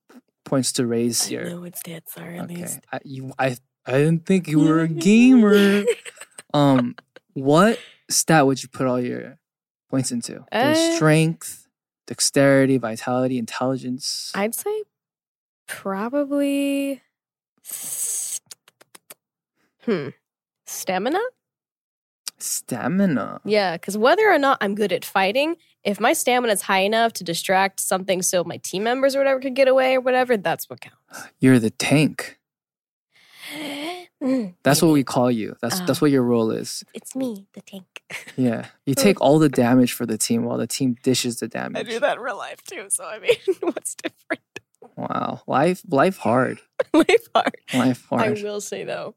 points 0.44 0.72
to 0.72 0.86
raise 0.86 1.26
I 1.28 1.30
your 1.30 1.44
know 1.50 1.60
what 1.60 1.74
stats 1.74 2.16
are 2.16 2.30
at 2.30 2.44
okay. 2.44 2.54
least. 2.56 2.80
I, 2.92 2.98
you, 3.04 3.32
I 3.38 3.56
I 3.86 3.92
didn't 3.92 4.26
think 4.26 4.48
you 4.48 4.60
were 4.60 4.80
a 4.80 4.88
gamer. 4.88 5.84
um, 6.54 6.96
what 7.34 7.78
stat 8.10 8.46
would 8.46 8.62
you 8.62 8.68
put 8.68 8.86
all 8.86 9.00
your 9.00 9.38
points 9.90 10.10
into? 10.10 10.44
Uh, 10.50 10.74
strength, 10.74 11.68
dexterity, 12.06 12.78
vitality, 12.78 13.38
intelligence. 13.38 14.32
I'd 14.34 14.54
say 14.54 14.82
probably. 15.66 17.02
Hmm. 19.84 20.08
Stamina? 20.66 21.20
Stamina. 22.38 23.40
Yeah, 23.44 23.76
because 23.76 23.96
whether 23.96 24.28
or 24.28 24.38
not 24.38 24.58
I'm 24.60 24.74
good 24.74 24.92
at 24.92 25.04
fighting, 25.04 25.56
if 25.84 26.00
my 26.00 26.12
stamina 26.12 26.52
is 26.52 26.62
high 26.62 26.80
enough 26.80 27.12
to 27.14 27.24
distract 27.24 27.80
something 27.80 28.20
so 28.22 28.44
my 28.44 28.58
team 28.58 28.82
members 28.82 29.14
or 29.14 29.20
whatever 29.20 29.40
could 29.40 29.54
get 29.54 29.68
away 29.68 29.94
or 29.94 30.00
whatever, 30.00 30.36
that's 30.36 30.68
what 30.68 30.80
counts. 30.80 31.28
You're 31.38 31.58
the 31.58 31.70
tank. 31.70 32.38
Mm, 34.22 34.54
That's 34.62 34.80
what 34.82 34.92
we 34.92 35.04
call 35.04 35.30
you. 35.30 35.56
That's 35.60 35.80
that's 35.80 36.00
Oh. 36.00 36.04
what 36.06 36.10
your 36.10 36.22
role 36.22 36.50
is. 36.50 36.82
It's 36.94 37.14
me, 37.14 37.46
the 37.52 37.60
tank. 37.60 37.84
Yeah. 38.36 38.66
You 38.86 38.94
take 38.94 39.20
all 39.20 39.38
the 39.38 39.48
damage 39.48 39.92
for 39.92 40.06
the 40.06 40.16
team 40.18 40.44
while 40.44 40.58
the 40.58 40.66
team 40.66 40.96
dishes 41.02 41.40
the 41.40 41.48
damage. 41.48 41.86
I 41.86 41.90
do 41.90 41.98
that 42.00 42.16
in 42.18 42.22
real 42.22 42.36
life 42.36 42.62
too, 42.64 42.86
so 42.88 43.04
I 43.04 43.18
mean, 43.18 43.36
what's 43.60 43.94
different? 43.94 44.42
Wow. 44.96 45.42
Life 45.46 45.82
life 45.88 46.18
hard. 46.18 46.60
Life 46.94 47.28
hard. 47.34 47.56
Life 47.74 48.06
hard. 48.08 48.38
I 48.38 48.42
will 48.42 48.60
say 48.60 48.84
though, 48.84 49.14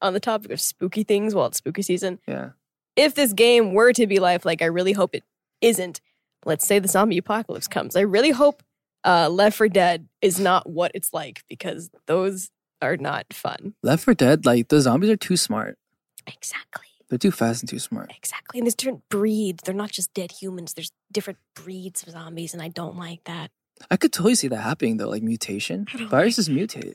on 0.00 0.12
the 0.12 0.20
topic 0.20 0.50
of 0.52 0.60
spooky 0.60 1.02
things 1.02 1.34
while 1.34 1.46
it's 1.46 1.58
spooky 1.58 1.82
season, 1.82 2.18
Yeah. 2.28 2.50
if 2.94 3.14
this 3.14 3.32
game 3.32 3.72
were 3.72 3.92
to 3.94 4.06
be 4.06 4.18
life 4.20 4.44
like 4.44 4.62
I 4.62 4.66
really 4.66 4.92
hope 4.92 5.14
it 5.14 5.24
isn't, 5.60 6.00
let's 6.44 6.66
say 6.66 6.78
the 6.78 6.88
zombie 6.88 7.18
apocalypse 7.18 7.66
comes. 7.68 7.96
I 7.96 8.00
really 8.02 8.30
hope 8.30 8.62
uh, 9.04 9.28
Left 9.28 9.56
4 9.56 9.68
Dead 9.68 10.08
is 10.20 10.38
not 10.40 10.68
what 10.68 10.90
it's 10.94 11.12
like 11.12 11.42
because 11.48 11.90
those 12.06 12.50
are 12.82 12.96
not 12.96 13.32
fun. 13.32 13.74
Left 13.82 14.04
4 14.04 14.14
Dead, 14.14 14.46
like 14.46 14.68
the 14.68 14.80
zombies 14.80 15.10
are 15.10 15.16
too 15.16 15.36
smart. 15.36 15.78
Exactly. 16.26 16.86
They're 17.08 17.18
too 17.18 17.30
fast 17.30 17.62
and 17.62 17.68
too 17.68 17.78
smart. 17.78 18.12
Exactly. 18.16 18.58
And 18.58 18.66
there's 18.66 18.74
different 18.74 19.08
breeds. 19.08 19.62
They're 19.64 19.74
not 19.74 19.92
just 19.92 20.12
dead 20.12 20.32
humans. 20.32 20.74
There's 20.74 20.90
different 21.12 21.38
breeds 21.54 22.02
of 22.02 22.10
zombies, 22.10 22.52
and 22.52 22.62
I 22.62 22.68
don't 22.68 22.96
like 22.96 23.22
that. 23.24 23.50
I 23.90 23.96
could 23.96 24.12
totally 24.12 24.34
see 24.34 24.48
that 24.48 24.56
happening 24.56 24.96
though, 24.96 25.08
like 25.08 25.22
mutation. 25.22 25.86
Viruses 26.08 26.48
mutate. 26.48 26.94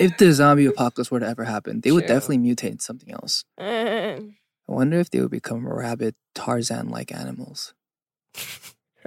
If 0.00 0.18
the 0.18 0.32
zombie 0.32 0.66
apocalypse 0.66 1.10
were 1.10 1.20
to 1.20 1.26
ever 1.26 1.44
happen, 1.44 1.80
they 1.80 1.92
would 1.92 2.06
definitely 2.06 2.38
mutate 2.38 2.72
into 2.72 2.84
something 2.84 3.12
else. 3.12 3.44
Uh, 3.58 3.62
I 4.68 4.72
wonder 4.72 4.98
if 4.98 5.10
they 5.10 5.20
would 5.20 5.30
become 5.30 5.66
rabid 5.66 6.14
Tarzan 6.34 6.88
like 6.88 7.12
animals. 7.14 7.74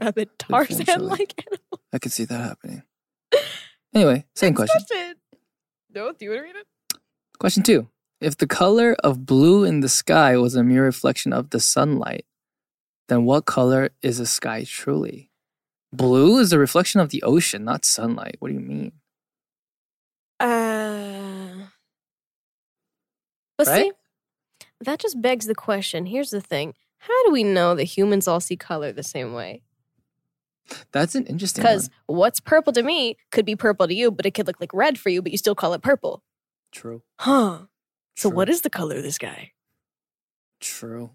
rabid 0.02 0.30
Tarzan 0.40 1.06
like 1.06 1.34
animals. 1.46 1.82
I 1.94 2.00
could 2.00 2.12
see 2.12 2.26
that 2.26 2.40
happening. 2.40 2.84
Anyway, 3.94 4.26
same 4.36 4.54
Next 4.54 4.72
question. 4.72 5.16
No, 5.94 6.12
do 6.12 6.26
you 6.26 6.32
want 6.32 6.42
to 6.42 6.44
read 6.44 6.56
it? 6.56 6.68
Question 7.40 7.64
two. 7.64 7.88
If 8.20 8.38
the 8.38 8.48
color 8.48 8.96
of 9.04 9.26
blue 9.26 9.64
in 9.64 9.82
the 9.82 9.90
sky 9.90 10.38
was 10.38 10.56
a 10.56 10.64
mere 10.64 10.84
reflection 10.84 11.34
of 11.34 11.52
the 11.52 11.60
sunlight, 11.60 12.26
then 13.10 13.26
what 13.26 13.46
color 13.46 13.92
is 14.02 14.18
the 14.18 14.26
sky 14.26 14.66
truly? 14.68 15.30
Blue 15.94 16.40
is 16.40 16.52
a 16.52 16.60
reflection 16.60 17.00
of 17.00 17.10
the 17.10 17.24
ocean, 17.24 17.64
not 17.64 17.86
sunlight. 17.86 18.36
What 18.40 18.50
do 18.50 18.56
you 18.56 18.60
mean? 18.60 18.92
Uh, 20.40 21.68
but 23.58 23.68
Right? 23.68 23.92
see, 23.92 23.92
that 24.82 25.00
just 25.00 25.22
begs 25.22 25.46
the 25.46 25.56
question. 25.56 26.08
Here's 26.08 26.32
the 26.32 26.42
thing: 26.42 26.74
How 27.00 27.26
do 27.26 27.32
we 27.32 27.44
know 27.44 27.76
that 27.76 27.86
humans 27.86 28.28
all 28.28 28.40
see 28.40 28.58
color 28.58 28.92
the 28.92 29.04
same 29.04 29.34
way? 29.34 29.62
That's 30.92 31.16
an 31.16 31.26
interesting 31.26 31.62
Because 31.62 31.90
what's 32.06 32.40
purple 32.40 32.74
to 32.74 32.84
me 32.84 33.18
could 33.32 33.46
be 33.46 33.56
purple 33.56 33.88
to 33.88 33.94
you, 33.94 34.12
but 34.12 34.26
it 34.26 34.32
could 34.34 34.48
look 34.48 34.60
like 34.60 34.74
red 34.74 35.00
for 35.00 35.10
you, 35.10 35.22
but 35.22 35.32
you 35.32 35.38
still 35.38 35.56
call 35.56 35.74
it 35.74 35.82
purple. 35.82 36.24
True. 36.72 37.04
Huh? 37.20 37.60
So 38.16 38.30
True. 38.30 38.36
what 38.36 38.50
is 38.50 38.62
the 38.62 38.70
color 38.70 38.96
of 38.98 39.04
this 39.04 39.18
guy? 39.18 39.52
True. 40.60 41.12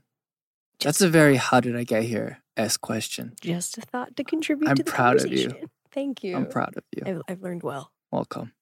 That's 0.81 1.01
a 1.01 1.09
very 1.09 1.37
how 1.37 1.61
did 1.61 1.77
I 1.77 1.85
get 1.85 2.05
here 2.05 2.43
s 2.57 2.77
question. 2.77 3.35
Just 3.41 3.79
a 3.79 3.83
thought 3.83 4.17
to 4.17 4.25
contribute 4.25 4.69
I'm 4.69 4.77
to 4.77 4.83
the 4.83 4.91
proud 4.91 5.21
of 5.21 5.33
you. 5.33 5.53
Thank 5.93 6.25
you. 6.25 6.37
I'm 6.37 6.47
proud 6.47 6.77
of 6.77 6.85
you. 6.97 7.03
I've, 7.07 7.23
I've 7.29 7.43
learned 7.43 7.63
well. 7.63 7.93
Welcome. 8.11 8.53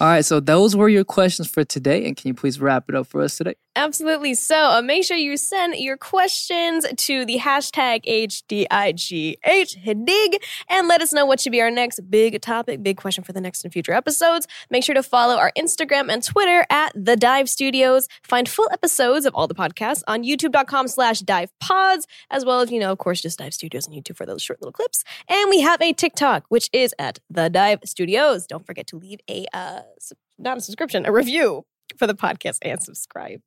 All 0.00 0.08
right, 0.08 0.24
so 0.24 0.40
those 0.40 0.74
were 0.74 0.88
your 0.88 1.04
questions 1.04 1.48
for 1.48 1.64
today. 1.64 2.06
And 2.06 2.16
can 2.16 2.28
you 2.28 2.34
please 2.34 2.60
wrap 2.60 2.88
it 2.88 2.94
up 2.94 3.06
for 3.06 3.22
us 3.22 3.36
today? 3.36 3.54
Absolutely. 3.76 4.34
So 4.34 4.56
uh, 4.56 4.82
make 4.82 5.02
sure 5.02 5.16
you 5.16 5.36
send 5.36 5.74
your 5.76 5.96
questions 5.96 6.86
to 6.96 7.24
the 7.24 7.38
hashtag 7.38 8.04
HDIGH 8.04 10.04
dig 10.04 10.42
and 10.68 10.86
let 10.86 11.02
us 11.02 11.12
know 11.12 11.26
what 11.26 11.40
should 11.40 11.50
be 11.50 11.60
our 11.60 11.72
next 11.72 12.08
big 12.08 12.40
topic, 12.40 12.84
big 12.84 12.96
question 12.96 13.24
for 13.24 13.32
the 13.32 13.40
next 13.40 13.64
and 13.64 13.72
future 13.72 13.92
episodes. 13.92 14.46
Make 14.70 14.84
sure 14.84 14.94
to 14.94 15.02
follow 15.02 15.36
our 15.36 15.50
Instagram 15.58 16.12
and 16.12 16.22
Twitter 16.22 16.64
at 16.70 16.92
The 16.94 17.16
Dive 17.16 17.48
Studios. 17.48 18.06
Find 18.22 18.48
full 18.48 18.68
episodes 18.72 19.26
of 19.26 19.34
all 19.34 19.48
the 19.48 19.54
podcasts 19.54 20.02
on 20.06 20.22
youtube.com 20.22 20.86
slash 20.86 21.20
dive 21.20 21.50
pods, 21.58 22.06
as 22.30 22.44
well 22.44 22.60
as, 22.60 22.70
you 22.70 22.78
know, 22.78 22.92
of 22.92 22.98
course, 22.98 23.20
just 23.20 23.38
Dive 23.38 23.54
Studios 23.54 23.88
on 23.88 23.94
YouTube 23.94 24.16
for 24.16 24.26
those 24.26 24.42
short 24.42 24.62
little 24.62 24.72
clips. 24.72 25.02
And 25.28 25.50
we 25.50 25.60
have 25.62 25.82
a 25.82 25.92
TikTok, 25.92 26.44
which 26.48 26.70
is 26.72 26.94
at 26.98 27.18
The 27.28 27.50
Dive 27.50 27.80
Studios. 27.84 28.46
Don't 28.46 28.64
forget 28.64 28.86
to 28.88 28.96
leave 28.96 29.18
a, 29.28 29.46
uh, 29.52 29.73
sub- 29.98 30.18
not 30.38 30.58
a 30.58 30.60
subscription, 30.60 31.06
a 31.06 31.12
review 31.12 31.64
for 31.96 32.06
the 32.06 32.14
podcast 32.14 32.58
and 32.62 32.82
subscribe. 32.82 33.40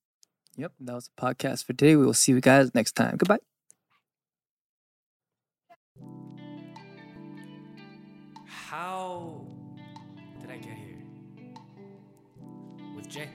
Yep, 0.55 0.73
that 0.81 0.95
was 0.95 1.09
the 1.15 1.21
podcast 1.21 1.65
for 1.65 1.73
today. 1.73 1.95
We 1.95 2.05
will 2.05 2.13
see 2.13 2.31
you 2.31 2.41
guys 2.41 2.73
next 2.73 2.93
time. 2.95 3.17
Goodbye. 3.17 3.39
How 8.45 9.45
did 10.41 10.51
I 10.51 10.57
get 10.57 10.73
here? 10.73 10.97
With 12.95 13.07
Jae. 13.07 13.29